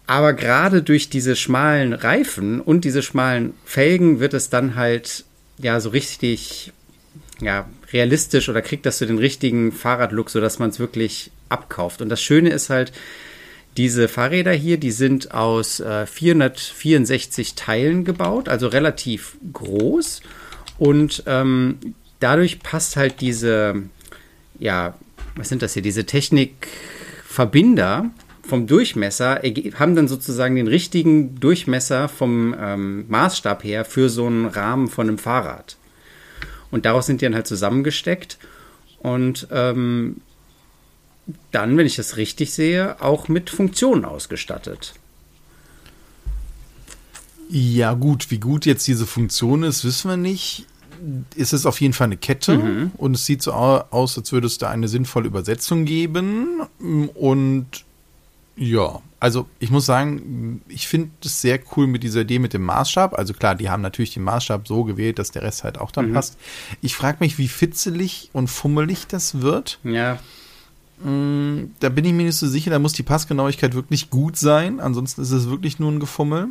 Aber 0.07 0.33
gerade 0.33 0.81
durch 0.81 1.09
diese 1.09 1.35
schmalen 1.35 1.93
Reifen 1.93 2.61
und 2.61 2.85
diese 2.85 3.03
schmalen 3.03 3.53
Felgen 3.65 4.19
wird 4.19 4.33
es 4.33 4.49
dann 4.49 4.75
halt 4.75 5.25
ja 5.57 5.79
so 5.79 5.89
richtig 5.89 6.71
ja 7.41 7.67
realistisch 7.91 8.49
oder 8.49 8.61
kriegt 8.61 8.85
das 8.85 8.99
so 8.99 9.05
den 9.05 9.17
richtigen 9.17 9.71
Fahrradlook, 9.71 10.29
sodass 10.29 10.59
man 10.59 10.69
es 10.69 10.79
wirklich 10.79 11.31
abkauft. 11.49 12.01
Und 12.01 12.09
das 12.09 12.21
Schöne 12.21 12.49
ist 12.49 12.69
halt, 12.69 12.91
diese 13.77 14.07
Fahrräder 14.07 14.53
hier, 14.53 14.77
die 14.77 14.91
sind 14.91 15.33
aus 15.33 15.79
äh, 15.79 16.05
464 16.05 17.55
Teilen 17.55 18.05
gebaut, 18.05 18.49
also 18.49 18.67
relativ 18.67 19.37
groß. 19.53 20.21
Und 20.79 21.23
ähm, 21.27 21.77
dadurch 22.19 22.59
passt 22.59 22.97
halt 22.97 23.21
diese, 23.21 23.83
ja, 24.59 24.95
was 25.35 25.49
sind 25.49 25.61
das 25.61 25.73
hier, 25.73 25.83
diese 25.83 26.05
Technikverbinder 26.05 28.09
vom 28.41 28.65
Durchmesser, 28.65 29.41
haben 29.77 29.95
dann 29.95 30.07
sozusagen 30.07 30.55
den 30.55 30.67
richtigen 30.67 31.39
Durchmesser 31.39 32.09
vom 32.09 32.55
ähm, 32.59 33.05
Maßstab 33.09 33.63
her 33.63 33.85
für 33.85 34.09
so 34.09 34.25
einen 34.25 34.47
Rahmen 34.47 34.87
von 34.87 35.07
einem 35.07 35.17
Fahrrad. 35.17 35.77
Und 36.71 36.85
daraus 36.85 37.05
sind 37.05 37.21
die 37.21 37.25
dann 37.25 37.35
halt 37.35 37.47
zusammengesteckt. 37.47 38.37
Und 38.99 39.47
ähm, 39.51 40.21
dann, 41.51 41.77
wenn 41.77 41.85
ich 41.85 41.95
das 41.95 42.17
richtig 42.17 42.53
sehe, 42.53 43.01
auch 43.01 43.27
mit 43.27 43.49
Funktionen 43.49 44.05
ausgestattet. 44.05 44.93
Ja, 47.49 47.93
gut, 47.93 48.29
wie 48.29 48.39
gut 48.39 48.65
jetzt 48.65 48.87
diese 48.87 49.05
Funktion 49.05 49.63
ist, 49.63 49.85
wissen 49.85 50.09
wir 50.09 50.17
nicht. 50.17 50.65
Ist 51.35 51.53
es 51.53 51.65
auf 51.65 51.79
jeden 51.79 51.93
Fall 51.93 52.05
eine 52.05 52.17
Kette 52.17 52.57
mhm. 52.57 52.91
und 52.97 53.15
es 53.15 53.25
sieht 53.25 53.41
so 53.43 53.53
aus, 53.53 54.17
als 54.17 54.31
würde 54.31 54.47
es 54.47 54.57
da 54.57 54.69
eine 54.69 54.87
sinnvolle 54.87 55.27
Übersetzung 55.27 55.85
geben. 55.85 56.61
Und 57.13 57.67
ja, 58.55 58.99
also 59.19 59.47
ich 59.59 59.69
muss 59.69 59.85
sagen, 59.85 60.61
ich 60.67 60.87
finde 60.87 61.11
es 61.23 61.39
sehr 61.39 61.59
cool 61.75 61.85
mit 61.85 62.01
dieser 62.01 62.21
Idee 62.21 62.39
mit 62.39 62.53
dem 62.53 62.63
Maßstab. 62.63 63.13
Also 63.17 63.33
klar, 63.33 63.53
die 63.53 63.69
haben 63.69 63.81
natürlich 63.81 64.13
den 64.13 64.23
Maßstab 64.23 64.67
so 64.67 64.83
gewählt, 64.83 65.19
dass 65.19 65.31
der 65.31 65.43
Rest 65.43 65.63
halt 65.63 65.77
auch 65.77 65.91
dann 65.91 66.09
mhm. 66.09 66.13
passt. 66.13 66.37
Ich 66.81 66.95
frage 66.95 67.17
mich, 67.19 67.37
wie 67.37 67.47
fitzelig 67.47 68.29
und 68.33 68.47
fummelig 68.47 69.05
das 69.07 69.41
wird. 69.41 69.79
Ja. 69.83 70.19
Mm, 71.03 71.71
da 71.79 71.89
bin 71.89 72.05
ich 72.05 72.13
mir 72.13 72.23
nicht 72.23 72.37
so 72.37 72.47
sicher, 72.47 72.71
da 72.71 72.79
muss 72.79 72.93
die 72.93 73.03
Passgenauigkeit 73.03 73.73
wirklich 73.75 74.09
gut 74.09 74.37
sein. 74.37 74.79
Ansonsten 74.79 75.21
ist 75.21 75.31
es 75.31 75.49
wirklich 75.49 75.79
nur 75.79 75.91
ein 75.91 75.99
Gefummel. 75.99 76.49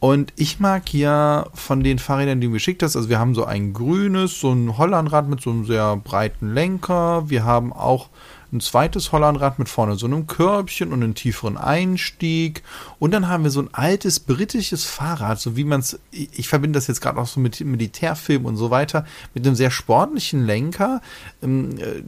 Und 0.00 0.34
ich 0.36 0.60
mag 0.60 0.92
ja 0.92 1.46
von 1.54 1.82
den 1.82 1.98
Fahrrädern, 1.98 2.40
die 2.40 2.46
du 2.46 2.50
mir 2.50 2.56
geschickt 2.56 2.82
hast, 2.82 2.94
also 2.94 3.08
wir 3.08 3.18
haben 3.18 3.34
so 3.34 3.46
ein 3.46 3.72
grünes, 3.72 4.38
so 4.38 4.52
ein 4.52 4.76
Hollandrad 4.76 5.30
mit 5.30 5.40
so 5.40 5.48
einem 5.48 5.64
sehr 5.64 5.96
breiten 5.96 6.52
Lenker. 6.52 7.30
Wir 7.30 7.44
haben 7.44 7.72
auch 7.72 8.10
ein 8.54 8.60
zweites 8.60 9.12
Hollandrad 9.12 9.58
mit 9.58 9.68
vorne 9.68 9.96
so 9.96 10.06
einem 10.06 10.26
Körbchen 10.26 10.92
und 10.92 11.02
einem 11.02 11.14
tieferen 11.14 11.56
Einstieg. 11.56 12.62
Und 12.98 13.10
dann 13.12 13.28
haben 13.28 13.44
wir 13.44 13.50
so 13.50 13.60
ein 13.60 13.68
altes 13.72 14.20
britisches 14.20 14.84
Fahrrad, 14.84 15.40
so 15.40 15.56
wie 15.56 15.64
man 15.64 15.80
es, 15.80 15.98
ich 16.10 16.48
verbinde 16.48 16.76
das 16.78 16.86
jetzt 16.86 17.00
gerade 17.00 17.20
auch 17.20 17.26
so 17.26 17.40
mit 17.40 17.60
Militärfilm 17.60 18.46
und 18.46 18.56
so 18.56 18.70
weiter, 18.70 19.04
mit 19.34 19.46
einem 19.46 19.56
sehr 19.56 19.70
sportlichen 19.70 20.46
Lenker, 20.46 21.02
ähm, 21.42 21.78
äh, 21.78 22.02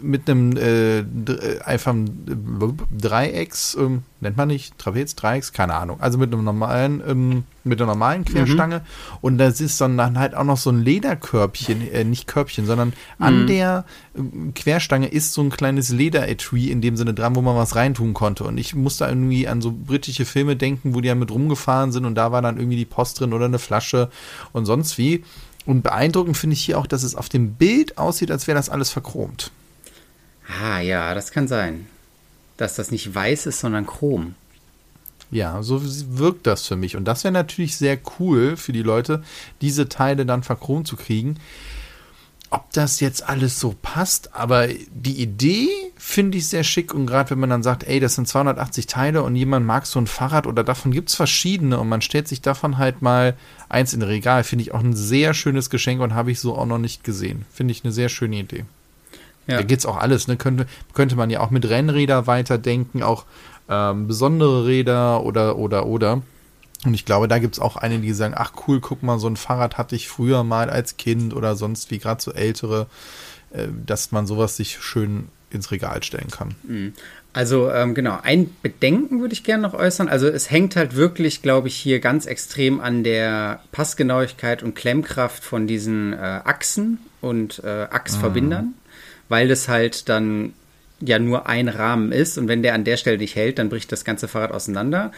mit 0.00 0.30
einem 0.30 0.56
äh, 0.56 1.00
äh 1.00 1.60
einfach 1.64 1.94
Dreiecks, 2.96 3.74
äh, 3.74 3.98
nennt 4.20 4.36
man 4.36 4.48
nicht, 4.48 4.78
Trapez, 4.78 5.14
Dreiecks, 5.14 5.52
keine 5.52 5.74
Ahnung, 5.74 6.00
also 6.00 6.18
mit 6.18 6.32
einem 6.32 6.44
normalen, 6.44 7.02
ähm, 7.06 7.44
mit 7.64 7.80
einer 7.80 7.92
normalen 7.92 8.24
Querstange. 8.24 8.78
Mhm. 8.78 9.18
Und 9.20 9.38
das 9.38 9.60
ist 9.60 9.80
dann 9.80 10.18
halt 10.18 10.34
auch 10.34 10.44
noch 10.44 10.56
so 10.56 10.70
ein 10.70 10.82
Lederkörbchen, 10.82 11.92
äh, 11.92 12.04
nicht 12.04 12.26
Körbchen, 12.26 12.66
sondern 12.66 12.88
mhm. 12.88 13.24
an 13.24 13.46
der 13.46 13.84
äh, 14.14 14.52
Querstange 14.54 15.08
ist 15.08 15.34
so 15.34 15.42
ein 15.42 15.50
kleines 15.50 15.87
Lederetui 15.90 16.70
in 16.70 16.80
dem 16.80 16.96
Sinne 16.96 17.14
dran, 17.14 17.36
wo 17.36 17.42
man 17.42 17.56
was 17.56 17.76
reintun 17.76 18.14
konnte. 18.14 18.44
Und 18.44 18.58
ich 18.58 18.74
musste 18.74 19.04
irgendwie 19.04 19.48
an 19.48 19.60
so 19.60 19.72
britische 19.72 20.24
Filme 20.24 20.56
denken, 20.56 20.94
wo 20.94 21.00
die 21.00 21.08
ja 21.08 21.14
mit 21.14 21.30
rumgefahren 21.30 21.92
sind 21.92 22.04
und 22.04 22.14
da 22.14 22.32
war 22.32 22.42
dann 22.42 22.58
irgendwie 22.58 22.76
die 22.76 22.84
Post 22.84 23.20
drin 23.20 23.32
oder 23.32 23.46
eine 23.46 23.58
Flasche 23.58 24.10
und 24.52 24.66
sonst 24.66 24.98
wie. 24.98 25.24
Und 25.66 25.82
beeindruckend 25.82 26.36
finde 26.36 26.54
ich 26.54 26.64
hier 26.64 26.78
auch, 26.78 26.86
dass 26.86 27.02
es 27.02 27.14
auf 27.14 27.28
dem 27.28 27.54
Bild 27.54 27.98
aussieht, 27.98 28.30
als 28.30 28.46
wäre 28.46 28.56
das 28.56 28.70
alles 28.70 28.90
verchromt. 28.90 29.50
Ah 30.62 30.80
ja, 30.80 31.14
das 31.14 31.30
kann 31.30 31.46
sein. 31.46 31.86
Dass 32.56 32.74
das 32.74 32.90
nicht 32.90 33.14
weiß 33.14 33.46
ist, 33.46 33.60
sondern 33.60 33.86
chrom. 33.86 34.34
Ja, 35.30 35.62
so 35.62 35.82
wirkt 35.82 36.46
das 36.46 36.66
für 36.66 36.76
mich. 36.76 36.96
Und 36.96 37.04
das 37.04 37.22
wäre 37.22 37.32
natürlich 37.32 37.76
sehr 37.76 37.98
cool 38.18 38.56
für 38.56 38.72
die 38.72 38.82
Leute, 38.82 39.22
diese 39.60 39.88
Teile 39.88 40.24
dann 40.24 40.42
verchromt 40.42 40.86
zu 40.86 40.96
kriegen. 40.96 41.38
Ob 42.50 42.72
das 42.72 43.00
jetzt 43.00 43.28
alles 43.28 43.60
so 43.60 43.74
passt, 43.82 44.34
aber 44.34 44.68
die 44.68 45.20
Idee 45.20 45.68
finde 45.96 46.38
ich 46.38 46.48
sehr 46.48 46.64
schick. 46.64 46.94
Und 46.94 47.06
gerade 47.06 47.30
wenn 47.30 47.40
man 47.40 47.50
dann 47.50 47.62
sagt, 47.62 47.84
ey, 47.84 48.00
das 48.00 48.14
sind 48.14 48.26
280 48.26 48.86
Teile 48.86 49.22
und 49.22 49.36
jemand 49.36 49.66
mag 49.66 49.84
so 49.84 50.00
ein 50.00 50.06
Fahrrad 50.06 50.46
oder 50.46 50.64
davon 50.64 50.90
gibt 50.92 51.10
es 51.10 51.14
verschiedene 51.14 51.78
und 51.78 51.90
man 51.90 52.00
stellt 52.00 52.26
sich 52.26 52.40
davon 52.40 52.78
halt 52.78 53.02
mal 53.02 53.36
eins 53.68 53.92
in 53.92 54.00
Regal, 54.00 54.44
finde 54.44 54.62
ich 54.62 54.72
auch 54.72 54.80
ein 54.80 54.96
sehr 54.96 55.34
schönes 55.34 55.68
Geschenk 55.68 56.00
und 56.00 56.14
habe 56.14 56.30
ich 56.30 56.40
so 56.40 56.56
auch 56.56 56.64
noch 56.64 56.78
nicht 56.78 57.04
gesehen. 57.04 57.44
Finde 57.52 57.72
ich 57.72 57.84
eine 57.84 57.92
sehr 57.92 58.08
schöne 58.08 58.36
Idee. 58.36 58.64
Ja. 59.46 59.62
Da 59.62 59.74
es 59.74 59.86
auch 59.86 59.96
alles, 59.96 60.26
ne? 60.28 60.36
Könnte, 60.36 60.66
könnte 60.94 61.16
man 61.16 61.30
ja 61.30 61.40
auch 61.40 61.50
mit 61.50 61.68
Rennräder 61.68 62.26
weiterdenken, 62.26 63.02
auch 63.02 63.24
ähm, 63.68 64.06
besondere 64.06 64.66
Räder 64.66 65.22
oder, 65.22 65.56
oder, 65.56 65.86
oder. 65.86 66.22
Und 66.84 66.94
ich 66.94 67.04
glaube, 67.04 67.26
da 67.26 67.38
gibt 67.38 67.54
es 67.54 67.60
auch 67.60 67.76
einige, 67.76 68.02
die 68.02 68.12
sagen, 68.12 68.34
ach 68.36 68.52
cool, 68.66 68.80
guck 68.80 69.02
mal, 69.02 69.18
so 69.18 69.28
ein 69.28 69.36
Fahrrad 69.36 69.78
hatte 69.78 69.96
ich 69.96 70.08
früher 70.08 70.44
mal 70.44 70.70
als 70.70 70.96
Kind 70.96 71.34
oder 71.34 71.56
sonst 71.56 71.90
wie, 71.90 71.98
gerade 71.98 72.22
so 72.22 72.32
ältere, 72.32 72.86
äh, 73.50 73.66
dass 73.84 74.12
man 74.12 74.26
sowas 74.26 74.56
sich 74.56 74.78
schön 74.80 75.28
ins 75.50 75.70
Regal 75.70 76.02
stellen 76.02 76.30
kann. 76.30 76.54
Mhm. 76.62 76.92
Also 77.32 77.70
ähm, 77.70 77.94
genau, 77.94 78.18
ein 78.22 78.50
Bedenken 78.62 79.20
würde 79.20 79.32
ich 79.32 79.44
gerne 79.44 79.62
noch 79.62 79.74
äußern. 79.74 80.08
Also 80.08 80.28
es 80.28 80.50
hängt 80.50 80.76
halt 80.76 80.96
wirklich, 80.96 81.42
glaube 81.42 81.68
ich, 81.68 81.76
hier 81.76 82.00
ganz 82.00 82.26
extrem 82.26 82.80
an 82.80 83.04
der 83.04 83.60
Passgenauigkeit 83.70 84.62
und 84.62 84.74
Klemmkraft 84.74 85.44
von 85.44 85.66
diesen 85.66 86.14
äh, 86.14 86.16
Achsen 86.16 86.98
und 87.20 87.62
äh, 87.64 87.86
Achsverbindern, 87.90 88.64
mhm. 88.64 88.74
weil 89.28 89.48
das 89.48 89.68
halt 89.68 90.08
dann 90.08 90.54
ja 91.00 91.18
nur 91.18 91.48
ein 91.48 91.68
Rahmen 91.68 92.12
ist 92.12 92.38
und 92.38 92.48
wenn 92.48 92.62
der 92.62 92.74
an 92.74 92.84
der 92.84 92.96
Stelle 92.96 93.18
nicht 93.18 93.36
hält, 93.36 93.58
dann 93.58 93.68
bricht 93.68 93.92
das 93.92 94.04
ganze 94.04 94.28
Fahrrad 94.28 94.52
auseinander. 94.52 95.12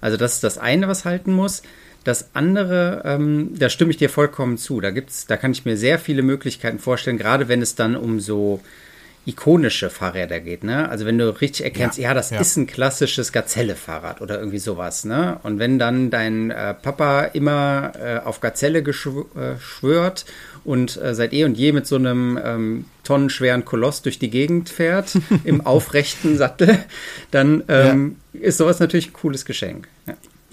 Also 0.00 0.16
das 0.16 0.34
ist 0.34 0.44
das 0.44 0.58
eine, 0.58 0.88
was 0.88 1.04
halten 1.04 1.32
muss. 1.32 1.62
Das 2.04 2.30
andere, 2.34 3.02
ähm, 3.04 3.54
da 3.58 3.70
stimme 3.70 3.90
ich 3.90 3.96
dir 3.96 4.10
vollkommen 4.10 4.58
zu. 4.58 4.80
Da 4.80 4.90
gibt's, 4.90 5.26
da 5.26 5.36
kann 5.36 5.52
ich 5.52 5.64
mir 5.64 5.76
sehr 5.76 5.98
viele 5.98 6.22
Möglichkeiten 6.22 6.78
vorstellen, 6.78 7.16
gerade 7.16 7.48
wenn 7.48 7.62
es 7.62 7.74
dann 7.74 7.96
um 7.96 8.20
so 8.20 8.60
ikonische 9.26 9.88
Fahrräder 9.90 10.40
geht, 10.40 10.64
ne? 10.64 10.88
Also 10.88 11.06
wenn 11.06 11.16
du 11.16 11.40
richtig 11.40 11.64
erkennst, 11.64 11.98
ja, 11.98 12.08
ja 12.08 12.14
das 12.14 12.30
ja. 12.30 12.40
ist 12.40 12.56
ein 12.56 12.66
klassisches 12.66 13.32
Gazelle-Fahrrad 13.32 14.20
oder 14.20 14.38
irgendwie 14.38 14.58
sowas, 14.58 15.04
ne? 15.04 15.38
Und 15.42 15.58
wenn 15.58 15.78
dann 15.78 16.10
dein 16.10 16.50
äh, 16.50 16.74
Papa 16.74 17.24
immer 17.24 17.92
äh, 18.00 18.18
auf 18.18 18.40
Gazelle 18.40 18.82
geschwört 18.82 20.24
äh, 20.26 20.68
und 20.68 21.00
äh, 21.00 21.14
seit 21.14 21.32
eh 21.32 21.44
und 21.44 21.56
je 21.56 21.72
mit 21.72 21.86
so 21.86 21.96
einem 21.96 22.38
ähm, 22.42 22.84
tonnenschweren 23.02 23.64
Koloss 23.64 24.02
durch 24.02 24.18
die 24.18 24.30
Gegend 24.30 24.68
fährt, 24.68 25.16
im 25.44 25.64
aufrechten 25.64 26.36
Sattel, 26.36 26.78
dann 27.30 27.64
ähm, 27.68 28.16
ja. 28.34 28.40
ist 28.40 28.58
sowas 28.58 28.78
natürlich 28.78 29.08
ein 29.08 29.14
cooles 29.14 29.44
Geschenk. 29.44 29.88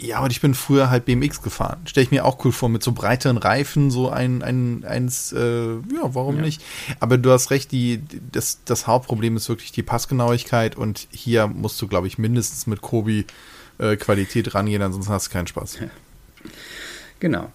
Ja. 0.02 0.18
Aber 0.18 0.30
ich 0.30 0.42
bin 0.42 0.54
früher 0.56 0.90
halt 0.90 1.06
BMX 1.06 1.42
gefahren. 1.42 1.82
Stelle 1.86 2.06
ich 2.06 2.12
mir 2.12 2.26
auch 2.26 2.44
cool 2.44 2.52
vor, 2.52 2.70
mit 2.70 2.82
so 2.82 2.92
breiteren 2.92 3.38
Reifen, 3.38 3.92
so 3.92 4.10
ein, 4.10 4.42
ein 4.42 4.84
eins, 4.84 5.32
äh, 5.32 5.74
ja, 5.76 5.80
warum 6.02 6.38
ja. 6.38 6.42
nicht? 6.42 6.62
Aber 7.00 7.18
du 7.18 7.32
hast 7.32 7.52
recht, 7.52 7.72
die, 7.72 8.02
das, 8.32 8.60
das 8.66 8.88
Hauptproblem 8.88 9.38
ist 9.38 9.48
wirklich 9.48 9.72
die 9.72 9.84
Passgenauigkeit 9.84 10.76
und 10.76 11.08
hier 11.12 11.48
musst 11.48 11.80
du, 11.82 11.88
glaube 11.88 12.08
ich, 12.08 12.18
mindestens 12.18 12.66
mit 12.66 12.82
Kobi 12.82 13.26
äh, 13.78 13.96
Qualität 13.96 14.56
rangehen, 14.56 14.82
ansonsten 14.82 15.14
hast 15.14 15.28
du 15.28 15.32
keinen 15.32 15.48
Spaß. 15.48 15.80
Ja. 15.80 15.88
Genau. 17.20 17.52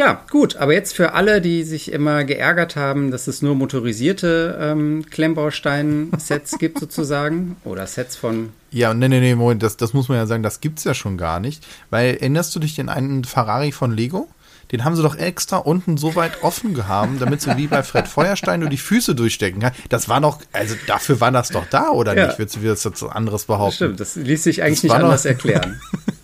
Ja, 0.00 0.24
gut, 0.30 0.56
aber 0.56 0.72
jetzt 0.72 0.96
für 0.96 1.12
alle, 1.12 1.42
die 1.42 1.62
sich 1.62 1.92
immer 1.92 2.24
geärgert 2.24 2.74
haben, 2.74 3.10
dass 3.10 3.26
es 3.26 3.42
nur 3.42 3.54
motorisierte 3.54 4.58
ähm, 4.58 5.04
Klemmbaustein-Sets 5.10 6.56
gibt, 6.58 6.78
sozusagen, 6.80 7.56
oder 7.64 7.86
Sets 7.86 8.16
von. 8.16 8.48
Ja, 8.70 8.94
nee, 8.94 9.08
nee, 9.08 9.20
nee, 9.20 9.34
Moment, 9.34 9.62
das, 9.62 9.76
das 9.76 9.92
muss 9.92 10.08
man 10.08 10.16
ja 10.16 10.24
sagen, 10.24 10.42
das 10.42 10.62
gibt's 10.62 10.84
ja 10.84 10.94
schon 10.94 11.18
gar 11.18 11.38
nicht. 11.38 11.66
Weil 11.90 12.14
erinnerst 12.14 12.56
du 12.56 12.60
dich 12.60 12.80
an 12.80 12.88
einen 12.88 13.24
Ferrari 13.24 13.72
von 13.72 13.94
Lego? 13.94 14.26
Den 14.72 14.84
haben 14.84 14.96
sie 14.96 15.02
doch 15.02 15.18
extra 15.18 15.58
unten 15.58 15.98
so 15.98 16.14
weit 16.14 16.42
offen 16.42 16.72
gehabt, 16.72 17.20
damit 17.20 17.42
sie 17.42 17.54
wie 17.58 17.66
bei 17.66 17.82
Fred 17.82 18.08
Feuerstein 18.08 18.60
nur 18.60 18.70
die 18.70 18.78
Füße 18.78 19.14
durchstecken 19.14 19.60
kann. 19.60 19.72
Das 19.90 20.08
war 20.08 20.20
noch, 20.20 20.40
also 20.52 20.76
dafür 20.86 21.20
war 21.20 21.30
das 21.30 21.50
doch 21.50 21.66
da, 21.68 21.90
oder 21.90 22.16
ja. 22.16 22.28
nicht? 22.28 22.38
Willst 22.38 22.56
du 22.56 22.62
wieder 22.62 22.72
was 22.72 23.02
anderes 23.02 23.44
behaupten? 23.44 23.74
Stimmt, 23.74 24.00
das 24.00 24.16
ließ 24.16 24.44
sich 24.44 24.62
eigentlich 24.62 24.78
das 24.78 24.84
nicht 24.84 24.94
anders 24.94 25.24
noch, 25.24 25.30
erklären. 25.30 25.78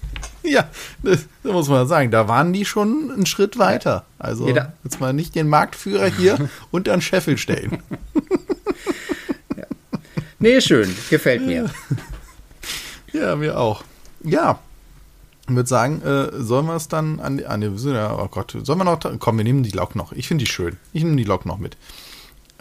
Ja, 0.50 0.68
das, 1.02 1.26
das, 1.42 1.52
muss 1.52 1.68
man 1.68 1.87
sagen. 1.88 2.11
Da 2.11 2.28
waren 2.28 2.52
die 2.52 2.64
schon 2.64 3.11
einen 3.11 3.26
Schritt 3.26 3.59
weiter. 3.59 4.04
Also 4.18 4.48
ja, 4.48 4.72
jetzt 4.85 5.00
mal 5.00 5.12
nicht 5.12 5.35
den 5.35 5.48
Marktführer 5.48 6.06
hier 6.06 6.48
unter 6.70 6.92
den 6.92 7.02
Scheffel 7.02 7.38
stellen. 7.38 7.82
Ja. 9.56 9.64
Nee, 10.38 10.61
schön. 10.61 10.94
Gefällt 11.09 11.46
mir. 11.46 11.70
Ja, 13.12 13.37
mir 13.37 13.59
auch. 13.59 13.85
Ja. 14.22 14.59
Ich 15.48 15.54
würde 15.54 15.68
sagen, 15.68 16.02
äh, 16.02 16.28
sollen 16.42 16.66
wir 16.66 16.76
es 16.76 16.88
dann 16.88 17.20
an 17.20 17.38
die, 17.38 17.46
an 17.46 17.62
die, 17.62 17.68
oh 17.68 18.28
Gott, 18.30 18.54
sollen 18.62 18.78
wir 18.78 18.85
noch, 18.85 18.98
komm, 19.18 19.38
wir 19.38 19.44
nehmen 19.44 19.62
die 19.62 19.70
Lok 19.70 19.94
noch. 19.94 20.12
Ich 20.12 20.28
finde 20.28 20.44
die 20.44 20.50
schön. 20.50 20.76
Ich 20.92 21.04
nehme 21.04 21.16
die 21.16 21.24
Lok 21.24 21.46
noch 21.46 21.56
mit. 21.56 21.78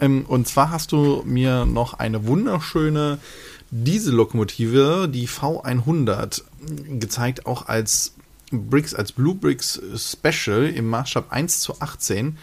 Ähm, 0.00 0.24
und 0.26 0.48
zwar 0.48 0.70
hast 0.70 0.92
du 0.92 1.22
mir 1.26 1.66
noch 1.66 1.94
eine 1.94 2.26
wunderschöne 2.26 3.18
Diesellokomotive, 3.70 5.08
die 5.12 5.28
V100, 5.28 6.42
gezeigt 6.98 7.46
auch 7.46 7.66
als 7.66 8.14
Bricks, 8.50 8.94
als 8.94 9.12
Blue 9.12 9.34
Bricks 9.34 9.80
Special 9.96 10.66
im 10.66 10.88
Maßstab 10.88 11.32
1 11.32 11.60
zu 11.60 11.80
18. 11.80 12.38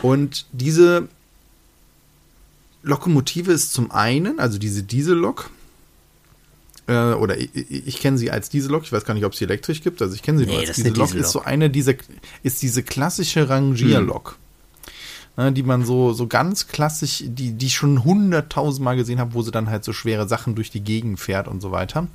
Und 0.00 0.46
diese 0.52 1.08
Lokomotive 2.82 3.52
ist 3.52 3.72
zum 3.72 3.90
einen, 3.90 4.38
also 4.38 4.58
diese 4.58 4.82
Diesellok, 4.82 5.50
äh, 6.86 7.12
oder 7.12 7.36
ich, 7.36 7.50
ich 7.54 7.98
kenne 7.98 8.16
sie 8.16 8.30
als 8.30 8.48
Diesellok, 8.48 8.84
ich 8.84 8.92
weiß 8.92 9.04
gar 9.04 9.14
nicht, 9.14 9.24
ob 9.24 9.32
es 9.32 9.38
sie 9.38 9.44
elektrisch 9.44 9.82
gibt, 9.82 10.00
also 10.00 10.14
ich 10.14 10.22
kenne 10.22 10.38
sie 10.38 10.46
nee, 10.46 10.52
nur 10.52 10.60
als 10.60 10.76
Diesellok, 10.76 11.14
ist 11.14 11.30
so 11.30 11.42
eine 11.42 11.68
dieser, 11.68 11.94
ist 12.44 12.62
diese 12.62 12.82
klassische 12.82 13.48
Rangierlok. 13.48 14.32
Hm. 14.32 14.47
Ne, 15.38 15.52
die 15.52 15.62
man 15.62 15.84
so, 15.84 16.12
so 16.12 16.26
ganz 16.26 16.66
klassisch, 16.66 17.22
die, 17.24 17.52
die 17.52 17.70
schon 17.70 18.02
hunderttausendmal 18.02 18.96
gesehen 18.96 19.20
habe, 19.20 19.34
wo 19.34 19.42
sie 19.42 19.52
dann 19.52 19.70
halt 19.70 19.84
so 19.84 19.92
schwere 19.92 20.26
Sachen 20.26 20.56
durch 20.56 20.70
die 20.70 20.80
Gegend 20.80 21.20
fährt 21.20 21.46
und 21.46 21.60
so 21.60 21.70
weiter. 21.70 22.08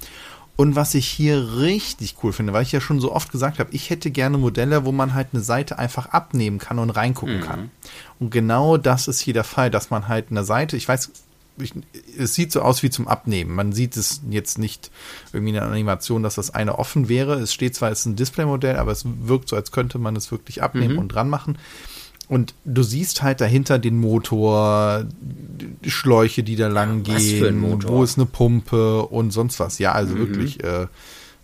Und 0.57 0.75
was 0.75 0.93
ich 0.93 1.07
hier 1.07 1.57
richtig 1.57 2.17
cool 2.21 2.33
finde, 2.33 2.51
weil 2.51 2.63
ich 2.63 2.73
ja 2.73 2.81
schon 2.81 2.99
so 2.99 3.13
oft 3.13 3.31
gesagt 3.31 3.59
habe, 3.59 3.71
ich 3.71 3.89
hätte 3.89 4.11
gerne 4.11 4.37
Modelle, 4.37 4.83
wo 4.83 4.91
man 4.91 5.13
halt 5.13 5.29
eine 5.31 5.41
Seite 5.41 5.79
einfach 5.79 6.07
abnehmen 6.07 6.59
kann 6.59 6.79
und 6.79 6.89
reingucken 6.89 7.37
mhm. 7.37 7.43
kann. 7.43 7.71
Und 8.19 8.29
genau 8.29 8.75
das 8.75 9.07
ist 9.07 9.21
hier 9.21 9.33
der 9.33 9.45
Fall, 9.45 9.71
dass 9.71 9.89
man 9.89 10.09
halt 10.09 10.25
eine 10.29 10.43
Seite, 10.43 10.75
ich 10.75 10.89
weiß, 10.89 11.09
ich, 11.59 11.73
es 12.17 12.33
sieht 12.33 12.51
so 12.51 12.61
aus 12.61 12.83
wie 12.83 12.89
zum 12.89 13.07
Abnehmen. 13.07 13.55
Man 13.55 13.71
sieht 13.71 13.95
es 13.95 14.21
jetzt 14.29 14.57
nicht 14.57 14.91
irgendwie 15.31 15.51
in 15.51 15.55
der 15.55 15.63
Animation, 15.63 16.23
dass 16.23 16.35
das 16.35 16.53
eine 16.53 16.77
offen 16.77 17.07
wäre. 17.07 17.35
Es 17.35 17.53
steht 17.53 17.73
zwar, 17.73 17.89
es 17.89 18.01
ist 18.01 18.05
ein 18.07 18.15
Displaymodell, 18.17 18.75
aber 18.75 18.91
es 18.91 19.05
wirkt 19.05 19.47
so, 19.47 19.55
als 19.55 19.71
könnte 19.71 19.97
man 19.97 20.17
es 20.17 20.29
wirklich 20.29 20.61
abnehmen 20.61 20.95
mhm. 20.95 20.99
und 20.99 21.07
dran 21.07 21.29
machen. 21.29 21.57
Und 22.29 22.55
du 22.65 22.83
siehst 22.83 23.21
halt 23.21 23.41
dahinter 23.41 23.79
den 23.79 23.99
Motor, 23.99 25.05
Schläuche, 25.85 26.43
die 26.43 26.55
da 26.55 26.67
lang 26.67 27.03
ja, 27.05 27.17
gehen, 27.17 27.83
wo 27.83 28.03
ist 28.03 28.17
eine 28.17 28.25
Pumpe 28.25 29.03
und 29.03 29.31
sonst 29.31 29.59
was. 29.59 29.77
Ja, 29.79 29.91
also 29.91 30.15
mhm. 30.15 30.19
wirklich 30.19 30.63
äh, 30.63 30.87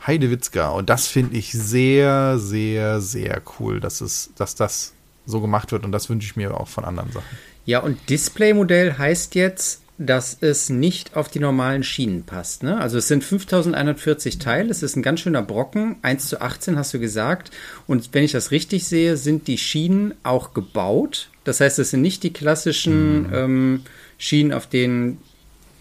Heidewitzka. 0.05 0.69
Und 0.69 0.89
das 0.89 1.07
finde 1.07 1.37
ich 1.37 1.51
sehr, 1.51 2.39
sehr, 2.39 3.01
sehr 3.01 3.41
cool, 3.59 3.79
dass 3.79 4.01
es, 4.01 4.31
dass 4.35 4.55
das 4.55 4.93
so 5.25 5.41
gemacht 5.41 5.71
wird. 5.71 5.83
Und 5.83 5.91
das 5.91 6.09
wünsche 6.09 6.25
ich 6.25 6.35
mir 6.35 6.55
auch 6.57 6.67
von 6.67 6.85
anderen 6.85 7.11
Sachen. 7.11 7.37
Ja, 7.65 7.79
und 7.79 7.97
Displaymodell 8.09 8.97
heißt 8.97 9.35
jetzt, 9.35 9.81
dass 10.01 10.37
es 10.39 10.69
nicht 10.69 11.17
auf 11.17 11.27
die 11.27 11.39
normalen 11.39 11.83
Schienen 11.83 12.23
passt. 12.23 12.63
Ne? 12.63 12.79
Also 12.79 12.97
es 12.97 13.09
sind 13.09 13.21
5140 13.21 14.39
Teile, 14.39 14.71
es 14.71 14.81
ist 14.81 14.95
ein 14.95 15.03
ganz 15.03 15.19
schöner 15.19 15.41
Brocken, 15.41 15.97
1 16.03 16.29
zu 16.29 16.41
18 16.41 16.77
hast 16.77 16.93
du 16.93 16.99
gesagt. 16.99 17.51
Und 17.85 18.13
wenn 18.13 18.23
ich 18.23 18.31
das 18.31 18.51
richtig 18.51 18.87
sehe, 18.87 19.17
sind 19.17 19.47
die 19.47 19.57
Schienen 19.57 20.13
auch 20.23 20.53
gebaut. 20.53 21.29
Das 21.43 21.59
heißt, 21.59 21.79
es 21.79 21.89
sind 21.89 22.01
nicht 22.01 22.23
die 22.23 22.31
klassischen 22.31 23.23
mhm. 23.23 23.33
ähm, 23.33 23.81
Schienen, 24.17 24.53
auf 24.53 24.67
denen 24.67 25.17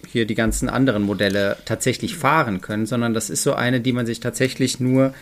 hier 0.09 0.27
die 0.27 0.35
ganzen 0.35 0.69
anderen 0.69 1.05
Modelle 1.05 1.57
tatsächlich 1.65 2.17
fahren 2.17 2.61
können, 2.61 2.87
sondern 2.87 3.15
das 3.15 3.31
ist 3.31 3.45
so 3.45 3.53
eine, 3.53 3.81
die 3.81 3.93
man 3.93 4.07
sich 4.07 4.19
tatsächlich 4.19 4.81
nur 4.81 5.15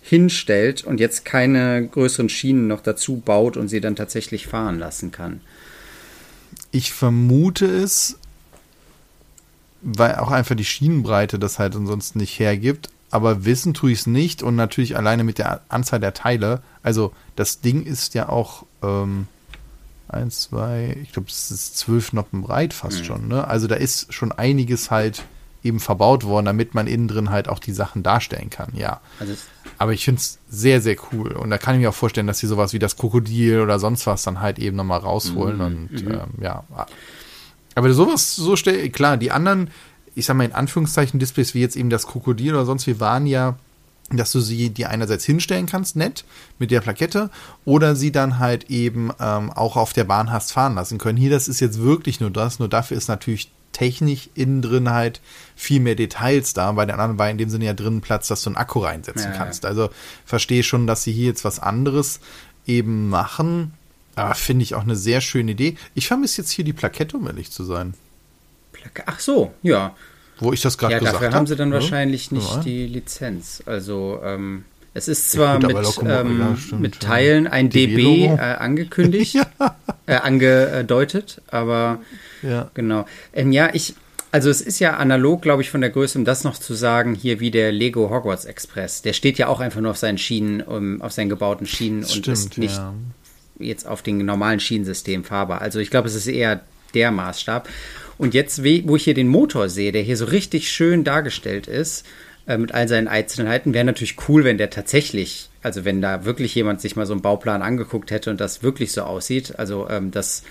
hinstellt 0.00 0.82
und 0.82 0.98
jetzt 0.98 1.24
keine 1.24 1.86
größeren 1.86 2.28
Schienen 2.28 2.66
noch 2.66 2.80
dazu 2.80 3.18
baut 3.24 3.56
und 3.56 3.68
sie 3.68 3.80
dann 3.80 3.94
tatsächlich 3.94 4.48
fahren 4.48 4.80
lassen 4.80 5.12
kann. 5.12 5.42
Ich 6.72 6.92
vermute 6.92 7.66
es, 7.66 8.18
weil 9.82 10.16
auch 10.16 10.30
einfach 10.30 10.54
die 10.54 10.64
Schienenbreite 10.64 11.38
das 11.38 11.58
halt 11.58 11.76
ansonsten 11.76 12.18
nicht 12.18 12.38
hergibt. 12.38 12.88
Aber 13.10 13.44
wissen 13.44 13.74
tue 13.74 13.92
ich 13.92 14.00
es 14.00 14.06
nicht 14.06 14.42
und 14.42 14.56
natürlich 14.56 14.96
alleine 14.96 15.22
mit 15.22 15.36
der 15.36 15.60
Anzahl 15.68 16.00
der 16.00 16.14
Teile. 16.14 16.62
Also 16.82 17.12
das 17.36 17.60
Ding 17.60 17.84
ist 17.84 18.14
ja 18.14 18.30
auch 18.30 18.64
ähm, 18.82 19.26
eins, 20.08 20.42
zwei, 20.42 20.96
ich 21.02 21.12
glaube, 21.12 21.28
es 21.28 21.50
ist 21.50 21.76
zwölf 21.76 22.14
Noppen 22.14 22.42
breit 22.42 22.72
fast 22.72 23.00
mhm. 23.00 23.04
schon. 23.04 23.28
Ne? 23.28 23.46
Also 23.46 23.66
da 23.66 23.74
ist 23.74 24.14
schon 24.14 24.32
einiges 24.32 24.90
halt 24.90 25.24
eben 25.62 25.78
verbaut 25.78 26.24
worden, 26.24 26.46
damit 26.46 26.74
man 26.74 26.86
innen 26.86 27.06
drin 27.06 27.30
halt 27.30 27.48
auch 27.48 27.58
die 27.58 27.72
Sachen 27.72 28.02
darstellen 28.02 28.50
kann, 28.50 28.72
ja. 28.74 29.00
Also 29.20 29.34
Aber 29.78 29.92
ich 29.92 30.04
finde 30.04 30.18
es 30.18 30.38
sehr, 30.48 30.80
sehr 30.80 30.96
cool. 31.12 31.32
Und 31.32 31.50
da 31.50 31.58
kann 31.58 31.74
ich 31.74 31.80
mir 31.80 31.90
auch 31.90 31.94
vorstellen, 31.94 32.26
dass 32.26 32.38
sie 32.38 32.46
sowas 32.46 32.72
wie 32.72 32.78
das 32.78 32.96
Krokodil 32.96 33.60
oder 33.60 33.78
sonst 33.78 34.06
was 34.06 34.22
dann 34.22 34.40
halt 34.40 34.58
eben 34.58 34.76
nochmal 34.76 35.00
rausholen. 35.00 35.56
Mhm. 35.56 35.62
Und 35.62 35.92
mhm. 35.92 36.10
Ähm, 36.10 36.30
ja, 36.40 36.64
aber 37.74 37.92
sowas, 37.92 38.36
so 38.36 38.56
stell, 38.56 38.90
klar, 38.90 39.16
die 39.16 39.30
anderen, 39.30 39.70
ich 40.14 40.26
sag 40.26 40.36
mal 40.36 40.44
in 40.44 40.52
Anführungszeichen 40.52 41.18
Displays, 41.18 41.54
wie 41.54 41.60
jetzt 41.60 41.76
eben 41.76 41.90
das 41.90 42.06
Krokodil 42.06 42.54
oder 42.54 42.66
sonst 42.66 42.86
wie, 42.86 43.00
waren 43.00 43.26
ja, 43.26 43.56
dass 44.10 44.32
du 44.32 44.40
sie 44.40 44.70
dir 44.70 44.90
einerseits 44.90 45.24
hinstellen 45.24 45.66
kannst, 45.66 45.96
nett, 45.96 46.24
mit 46.58 46.70
der 46.70 46.80
Plakette, 46.80 47.30
oder 47.64 47.96
sie 47.96 48.12
dann 48.12 48.38
halt 48.38 48.70
eben 48.70 49.10
ähm, 49.20 49.50
auch 49.50 49.76
auf 49.76 49.92
der 49.92 50.04
Bahn 50.04 50.30
hast 50.30 50.52
fahren 50.52 50.74
lassen 50.74 50.98
können. 50.98 51.18
Hier, 51.18 51.30
das 51.30 51.48
ist 51.48 51.60
jetzt 51.60 51.80
wirklich 51.80 52.20
nur 52.20 52.30
das, 52.30 52.58
nur 52.58 52.68
dafür 52.68 52.96
ist 52.96 53.08
natürlich 53.08 53.50
technisch 53.72 54.28
innen 54.34 54.60
drin 54.62 54.90
halt 54.90 55.20
viel 55.56 55.80
mehr 55.80 55.94
Details 55.94 56.52
da. 56.52 56.70
Bei 56.72 56.84
den 56.84 56.94
anderen 56.94 57.18
war 57.18 57.30
in 57.30 57.38
dem 57.38 57.48
Sinne 57.48 57.64
ja 57.64 57.74
drin 57.74 58.02
Platz, 58.02 58.28
dass 58.28 58.42
du 58.42 58.50
einen 58.50 58.56
Akku 58.56 58.80
reinsetzen 58.80 59.32
ja, 59.32 59.36
kannst. 59.36 59.64
Also 59.64 59.88
verstehe 60.26 60.62
schon, 60.62 60.86
dass 60.86 61.02
sie 61.02 61.12
hier 61.12 61.26
jetzt 61.26 61.44
was 61.44 61.58
anderes 61.58 62.20
eben 62.66 63.08
machen. 63.08 63.72
Aber 64.14 64.34
finde 64.34 64.62
ich 64.62 64.74
auch 64.74 64.82
eine 64.82 64.96
sehr 64.96 65.20
schöne 65.20 65.52
Idee. 65.52 65.76
Ich 65.94 66.06
vermisse 66.06 66.42
jetzt 66.42 66.50
hier 66.50 66.64
die 66.64 66.72
Plakette, 66.72 67.16
um 67.16 67.26
ehrlich 67.26 67.50
zu 67.50 67.64
sein. 67.64 67.94
Plake 68.72 69.04
Ach 69.06 69.20
so, 69.20 69.52
ja. 69.62 69.94
Wo 70.38 70.52
ich 70.52 70.60
das 70.60 70.76
gerade 70.76 70.94
ja, 70.94 70.98
gesagt 70.98 71.16
habe. 71.16 71.26
dafür 71.26 71.38
haben 71.38 71.46
sie 71.46 71.56
dann 71.56 71.68
ja. 71.68 71.74
wahrscheinlich 71.74 72.32
nicht 72.32 72.50
ja. 72.50 72.60
die 72.60 72.86
Lizenz. 72.86 73.62
Also, 73.64 74.20
ähm, 74.24 74.64
es 74.94 75.08
ist 75.08 75.30
zwar 75.30 75.58
gut, 75.58 75.72
mit, 75.72 76.10
ähm, 76.10 76.58
mit 76.78 77.00
Teilen 77.00 77.46
ein 77.46 77.70
DB 77.70 78.26
äh, 78.26 78.36
angekündigt, 78.38 79.38
äh, 80.06 80.14
angedeutet, 80.14 81.40
aber 81.48 82.00
genau. 82.74 83.06
Ähm, 83.32 83.52
ja, 83.52 83.70
ich, 83.72 83.94
also 84.32 84.50
es 84.50 84.60
ist 84.60 84.80
ja 84.80 84.96
analog, 84.96 85.40
glaube 85.40 85.62
ich, 85.62 85.70
von 85.70 85.80
der 85.80 85.88
Größe, 85.88 86.18
um 86.18 86.26
das 86.26 86.44
noch 86.44 86.58
zu 86.58 86.74
sagen, 86.74 87.14
hier 87.14 87.40
wie 87.40 87.50
der 87.50 87.72
Lego 87.72 88.10
Hogwarts 88.10 88.44
Express. 88.44 89.00
Der 89.00 89.14
steht 89.14 89.38
ja 89.38 89.46
auch 89.46 89.60
einfach 89.60 89.80
nur 89.80 89.92
auf 89.92 89.98
seinen 89.98 90.18
Schienen, 90.18 90.60
um, 90.60 91.00
auf 91.00 91.12
seinen 91.12 91.30
gebauten 91.30 91.66
Schienen 91.66 92.04
Stimmt, 92.04 92.28
und 92.28 92.32
ist 92.32 92.58
nicht 92.58 92.76
ja 92.76 92.92
jetzt 93.62 93.86
auf 93.86 94.02
den 94.02 94.18
normalen 94.24 94.60
Schienensystem 94.60 95.24
fahrbar. 95.24 95.60
Also 95.60 95.78
ich 95.78 95.90
glaube, 95.90 96.08
es 96.08 96.14
ist 96.14 96.26
eher 96.26 96.60
der 96.94 97.10
Maßstab. 97.10 97.68
Und 98.18 98.34
jetzt, 98.34 98.62
wo 98.62 98.96
ich 98.96 99.04
hier 99.04 99.14
den 99.14 99.28
Motor 99.28 99.68
sehe, 99.68 99.92
der 99.92 100.02
hier 100.02 100.16
so 100.16 100.26
richtig 100.26 100.70
schön 100.70 101.04
dargestellt 101.04 101.66
ist, 101.66 102.06
äh, 102.46 102.58
mit 102.58 102.72
all 102.72 102.88
seinen 102.88 103.08
Einzelheiten, 103.08 103.74
wäre 103.74 103.84
natürlich 103.84 104.16
cool, 104.28 104.44
wenn 104.44 104.58
der 104.58 104.70
tatsächlich, 104.70 105.48
also 105.62 105.84
wenn 105.84 106.02
da 106.02 106.24
wirklich 106.24 106.54
jemand 106.54 106.80
sich 106.80 106.96
mal 106.96 107.06
so 107.06 107.12
einen 107.12 107.22
Bauplan 107.22 107.62
angeguckt 107.62 108.10
hätte 108.10 108.30
und 108.30 108.40
das 108.40 108.62
wirklich 108.62 108.92
so 108.92 109.02
aussieht. 109.02 109.58
Also 109.58 109.88
ähm, 109.88 110.10
das 110.10 110.42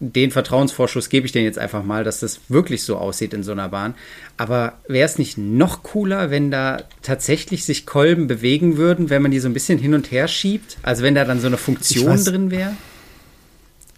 den 0.00 0.30
Vertrauensvorschuss 0.30 1.10
gebe 1.10 1.26
ich 1.26 1.32
denen 1.32 1.44
jetzt 1.44 1.58
einfach 1.58 1.84
mal, 1.84 2.04
dass 2.04 2.20
das 2.20 2.40
wirklich 2.48 2.82
so 2.82 2.96
aussieht 2.96 3.34
in 3.34 3.42
so 3.42 3.52
einer 3.52 3.68
Bahn. 3.68 3.94
Aber 4.38 4.78
wäre 4.88 5.06
es 5.06 5.18
nicht 5.18 5.36
noch 5.36 5.82
cooler, 5.82 6.30
wenn 6.30 6.50
da 6.50 6.82
tatsächlich 7.02 7.66
sich 7.66 7.84
Kolben 7.84 8.26
bewegen 8.26 8.78
würden, 8.78 9.10
wenn 9.10 9.20
man 9.20 9.30
die 9.30 9.40
so 9.40 9.48
ein 9.48 9.52
bisschen 9.52 9.78
hin 9.78 9.92
und 9.92 10.10
her 10.10 10.26
schiebt? 10.26 10.78
Also 10.82 11.02
wenn 11.02 11.14
da 11.14 11.24
dann 11.24 11.40
so 11.40 11.48
eine 11.48 11.58
Funktion 11.58 12.08
weiß, 12.08 12.24
drin 12.24 12.50
wäre? 12.50 12.74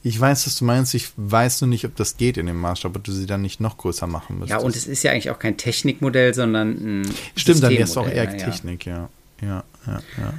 Ich 0.02 0.20
weiß, 0.20 0.44
was 0.46 0.56
du 0.56 0.64
meinst. 0.64 0.92
Ich 0.94 1.10
weiß 1.16 1.60
nur 1.60 1.68
nicht, 1.68 1.84
ob 1.84 1.94
das 1.94 2.16
geht 2.16 2.36
in 2.36 2.46
dem 2.46 2.60
Maßstab, 2.60 2.96
ob 2.96 3.04
du 3.04 3.12
sie 3.12 3.26
dann 3.26 3.40
nicht 3.40 3.60
noch 3.60 3.78
größer 3.78 4.08
machen 4.08 4.40
müsstest. 4.40 4.60
Ja, 4.60 4.66
und 4.66 4.74
es 4.74 4.88
ist 4.88 5.04
ja 5.04 5.12
eigentlich 5.12 5.30
auch 5.30 5.38
kein 5.38 5.56
Technikmodell, 5.56 6.34
sondern 6.34 7.02
ein 7.02 7.14
Stimmt, 7.36 7.62
dann 7.62 7.70
wäre 7.70 7.84
es 7.84 7.96
auch 7.96 8.08
eher 8.08 8.36
Technik, 8.36 8.86
ja. 8.86 9.08
Ja, 9.40 9.62
ja, 9.86 10.00
ja. 10.18 10.34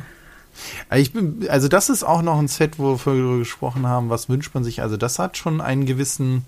Ich 0.96 1.14
bin, 1.14 1.46
also 1.50 1.68
das 1.68 1.90
ist 1.90 2.04
auch 2.04 2.22
noch 2.22 2.38
ein 2.40 2.48
Set, 2.48 2.80
wo 2.80 2.98
wir 3.06 3.40
gesprochen 3.40 3.88
haben, 3.88 4.10
was 4.10 4.30
wünscht 4.30 4.54
man 4.54 4.64
sich. 4.64 4.82
Also 4.82 4.98
das 4.98 5.20
hat 5.20 5.38
schon 5.38 5.62
einen 5.62 5.86
gewissen 5.86 6.46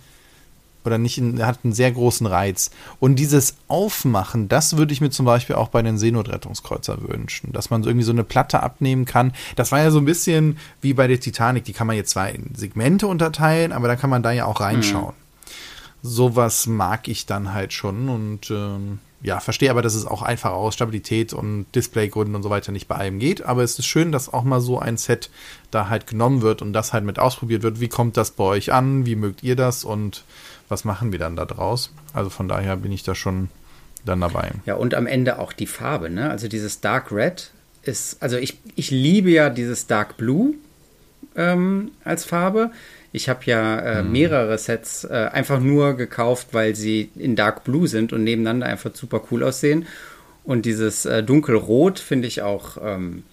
oder 0.85 0.97
nicht, 0.97 1.19
hat 1.19 1.59
einen 1.63 1.73
sehr 1.73 1.91
großen 1.91 2.27
Reiz. 2.27 2.71
Und 2.99 3.15
dieses 3.15 3.55
Aufmachen, 3.67 4.47
das 4.47 4.77
würde 4.77 4.93
ich 4.93 5.01
mir 5.01 5.09
zum 5.09 5.25
Beispiel 5.25 5.55
auch 5.55 5.69
bei 5.69 5.81
den 5.81 5.97
Seenotrettungskreuzer 5.97 6.97
wünschen, 7.07 7.51
dass 7.53 7.69
man 7.69 7.83
irgendwie 7.83 8.05
so 8.05 8.11
eine 8.11 8.23
Platte 8.23 8.61
abnehmen 8.61 9.05
kann. 9.05 9.33
Das 9.55 9.71
war 9.71 9.79
ja 9.79 9.91
so 9.91 9.99
ein 9.99 10.05
bisschen 10.05 10.57
wie 10.81 10.93
bei 10.93 11.07
der 11.07 11.19
Titanic, 11.19 11.63
die 11.65 11.73
kann 11.73 11.87
man 11.87 11.95
jetzt 11.95 12.11
zwar 12.11 12.29
in 12.29 12.53
Segmente 12.55 13.07
unterteilen, 13.07 13.71
aber 13.71 13.87
da 13.87 13.95
kann 13.95 14.09
man 14.09 14.23
da 14.23 14.31
ja 14.31 14.45
auch 14.45 14.61
reinschauen. 14.61 15.15
Mhm. 15.15 16.07
Sowas 16.07 16.67
mag 16.67 17.07
ich 17.07 17.25
dann 17.25 17.53
halt 17.53 17.73
schon 17.73 18.09
und 18.09 18.51
ähm, 18.51 18.99
ja, 19.25 19.39
verstehe 19.39 19.71
aber, 19.71 19.81
dass 19.81 19.95
es 19.95 20.05
auch 20.05 20.21
einfach 20.21 20.51
aus 20.51 20.75
Stabilität 20.75 21.33
und 21.33 21.65
Displaygründen 21.73 22.35
und 22.35 22.43
so 22.43 22.51
weiter 22.51 22.71
nicht 22.71 22.87
bei 22.87 22.95
allem 22.95 23.17
geht. 23.17 23.43
Aber 23.43 23.63
es 23.63 23.79
ist 23.79 23.87
schön, 23.87 24.11
dass 24.11 24.31
auch 24.31 24.43
mal 24.43 24.61
so 24.61 24.77
ein 24.77 24.97
Set 24.97 25.31
da 25.71 25.89
halt 25.89 26.05
genommen 26.05 26.43
wird 26.43 26.61
und 26.61 26.73
das 26.73 26.93
halt 26.93 27.03
mit 27.03 27.17
ausprobiert 27.17 27.63
wird. 27.63 27.79
Wie 27.79 27.87
kommt 27.87 28.17
das 28.17 28.31
bei 28.31 28.43
euch 28.43 28.71
an? 28.71 29.07
Wie 29.07 29.15
mögt 29.15 29.41
ihr 29.41 29.55
das? 29.55 29.83
Und 29.83 30.23
was 30.69 30.85
machen 30.85 31.11
wir 31.11 31.17
dann 31.17 31.35
da 31.35 31.45
draus? 31.45 31.91
Also 32.13 32.29
von 32.29 32.47
daher 32.47 32.77
bin 32.77 32.91
ich 32.91 33.01
da 33.01 33.15
schon 33.15 33.49
dann 34.05 34.21
dabei. 34.21 34.51
Ja, 34.67 34.75
und 34.75 34.93
am 34.93 35.07
Ende 35.07 35.39
auch 35.39 35.53
die 35.53 35.65
Farbe, 35.65 36.11
ne? 36.11 36.29
Also 36.29 36.47
dieses 36.47 36.79
Dark 36.79 37.11
Red 37.11 37.51
ist, 37.81 38.21
also 38.21 38.37
ich, 38.37 38.59
ich 38.75 38.91
liebe 38.91 39.31
ja 39.31 39.49
dieses 39.49 39.87
Dark 39.87 40.17
Blue 40.17 40.53
ähm, 41.35 41.91
als 42.03 42.25
Farbe. 42.25 42.69
Ich 43.15 43.29
habe 43.29 43.41
ja 43.45 43.79
äh, 43.79 44.03
mhm. 44.03 44.11
mehrere 44.11 44.57
Sets 44.57 45.05
äh, 45.05 45.29
einfach 45.31 45.59
nur 45.59 45.95
gekauft, 45.95 46.49
weil 46.51 46.75
sie 46.75 47.09
in 47.15 47.35
Dark 47.35 47.63
Blue 47.63 47.87
sind 47.87 48.13
und 48.13 48.23
nebeneinander 48.23 48.67
einfach 48.67 48.93
super 48.93 49.21
cool 49.31 49.43
aussehen. 49.43 49.87
Und 50.43 50.65
dieses 50.65 51.05
äh, 51.05 51.23
Dunkelrot 51.23 51.99
finde 51.99 52.27
ich 52.27 52.41
auch 52.41 52.77
ähm, 52.83 53.23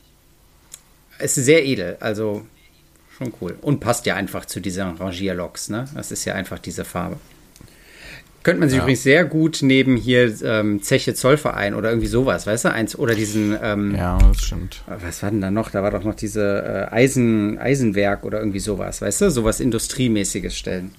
ist 1.18 1.34
sehr 1.34 1.64
edel. 1.64 1.96
Also 2.00 2.46
schon 3.16 3.32
cool. 3.40 3.56
Und 3.60 3.80
passt 3.80 4.06
ja 4.06 4.14
einfach 4.16 4.44
zu 4.46 4.60
diesen 4.60 4.96
Rangierloks. 4.96 5.68
Ne? 5.68 5.86
Das 5.94 6.10
ist 6.12 6.24
ja 6.24 6.34
einfach 6.34 6.58
diese 6.58 6.84
Farbe. 6.84 7.16
Könnte 8.42 8.60
man 8.60 8.68
sich 8.68 8.78
ja. 8.78 8.82
übrigens 8.82 9.02
sehr 9.02 9.24
gut 9.24 9.60
neben 9.62 9.96
hier 9.96 10.34
ähm, 10.42 10.82
Zeche 10.82 11.14
Zollverein 11.14 11.74
oder 11.74 11.90
irgendwie 11.90 12.08
sowas, 12.08 12.46
weißt 12.46 12.64
du? 12.64 12.72
Eins, 12.72 12.98
oder 12.98 13.14
diesen. 13.14 13.56
Ähm, 13.62 13.94
ja, 13.94 14.18
das 14.18 14.42
stimmt. 14.42 14.82
Was 14.86 15.22
war 15.22 15.30
denn 15.30 15.40
da 15.40 15.50
noch? 15.50 15.70
Da 15.70 15.82
war 15.82 15.90
doch 15.90 16.02
noch 16.02 16.14
diese 16.14 16.88
äh, 16.90 16.94
Eisen, 16.94 17.58
Eisenwerk 17.58 18.24
oder 18.24 18.40
irgendwie 18.40 18.58
sowas, 18.58 19.00
weißt 19.00 19.20
du? 19.22 19.30
Sowas 19.30 19.60
Industriemäßiges 19.60 20.56
stellen. 20.56 20.92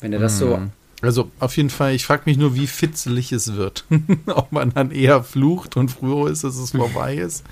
Wenn 0.00 0.12
er 0.12 0.18
das 0.18 0.38
so. 0.38 0.60
Also 1.00 1.30
auf 1.38 1.56
jeden 1.56 1.70
Fall, 1.70 1.94
ich 1.94 2.04
frage 2.04 2.22
mich 2.24 2.38
nur, 2.38 2.56
wie 2.56 2.66
fitzelig 2.66 3.30
es 3.30 3.54
wird. 3.54 3.84
Ob 4.26 4.50
man 4.50 4.74
dann 4.74 4.90
eher 4.90 5.22
flucht 5.22 5.76
und 5.76 5.90
froh 5.92 6.26
ist, 6.26 6.42
dass 6.42 6.56
es 6.56 6.72
vorbei 6.72 7.14
ist. 7.14 7.44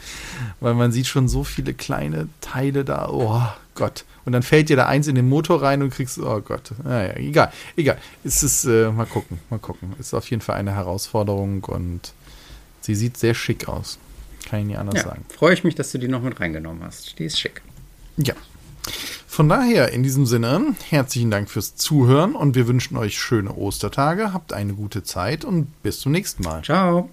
Weil 0.61 0.75
man 0.75 0.91
sieht 0.91 1.07
schon 1.07 1.29
so 1.29 1.45
viele 1.45 1.73
kleine 1.73 2.29
Teile 2.41 2.85
da. 2.85 3.09
Oh 3.09 3.41
Gott. 3.77 4.05
Und 4.25 4.33
dann 4.33 4.43
fällt 4.43 4.69
dir 4.69 4.77
da 4.77 4.87
eins 4.87 5.07
in 5.07 5.15
den 5.15 5.29
Motor 5.29 5.62
rein 5.62 5.83
und 5.83 5.91
kriegst, 5.91 6.19
oh 6.19 6.41
Gott. 6.41 6.73
Naja, 6.83 7.15
egal, 7.17 7.53
egal. 7.77 7.99
Es 8.25 8.43
ist, 8.43 8.65
äh, 8.65 8.91
mal 8.91 9.07
gucken, 9.07 9.39
mal 9.51 9.61
gucken. 9.61 9.95
Es 10.01 10.09
ist 10.09 10.15
auf 10.15 10.29
jeden 10.31 10.43
Fall 10.43 10.57
eine 10.57 10.75
Herausforderung 10.75 11.62
und 11.65 12.12
sie 12.81 12.95
sieht 12.97 13.17
sehr 13.17 13.35
schick 13.35 13.69
aus. 13.69 13.99
Kann 14.49 14.61
ich 14.61 14.67
nie 14.67 14.77
anders 14.77 14.97
Ja, 15.03 15.11
sagen. 15.11 15.25
freue 15.29 15.55
ich 15.55 15.62
mich, 15.62 15.75
dass 15.77 15.93
du 15.93 15.99
die 15.99 16.09
noch 16.09 16.23
mit 16.23 16.41
reingenommen 16.41 16.83
hast. 16.83 17.19
Die 17.19 17.25
ist 17.25 17.39
schick. 17.39 17.62
Ja. 18.17 18.35
Von 19.27 19.49
daher, 19.49 19.93
in 19.93 20.03
diesem 20.03 20.25
Sinne, 20.27 20.75
herzlichen 20.89 21.31
Dank 21.31 21.51
fürs 21.51 21.77
Zuhören 21.77 22.35
und 22.35 22.55
wir 22.55 22.67
wünschen 22.69 22.97
euch 22.97 23.19
schöne 23.19 23.53
Ostertage, 23.55 24.33
habt 24.33 24.53
eine 24.53 24.75
gute 24.75 25.03
Zeit 25.03 25.45
und 25.45 25.83
bis 25.83 26.01
zum 26.01 26.12
nächsten 26.12 26.43
Mal. 26.43 26.62
Ciao. 26.62 27.11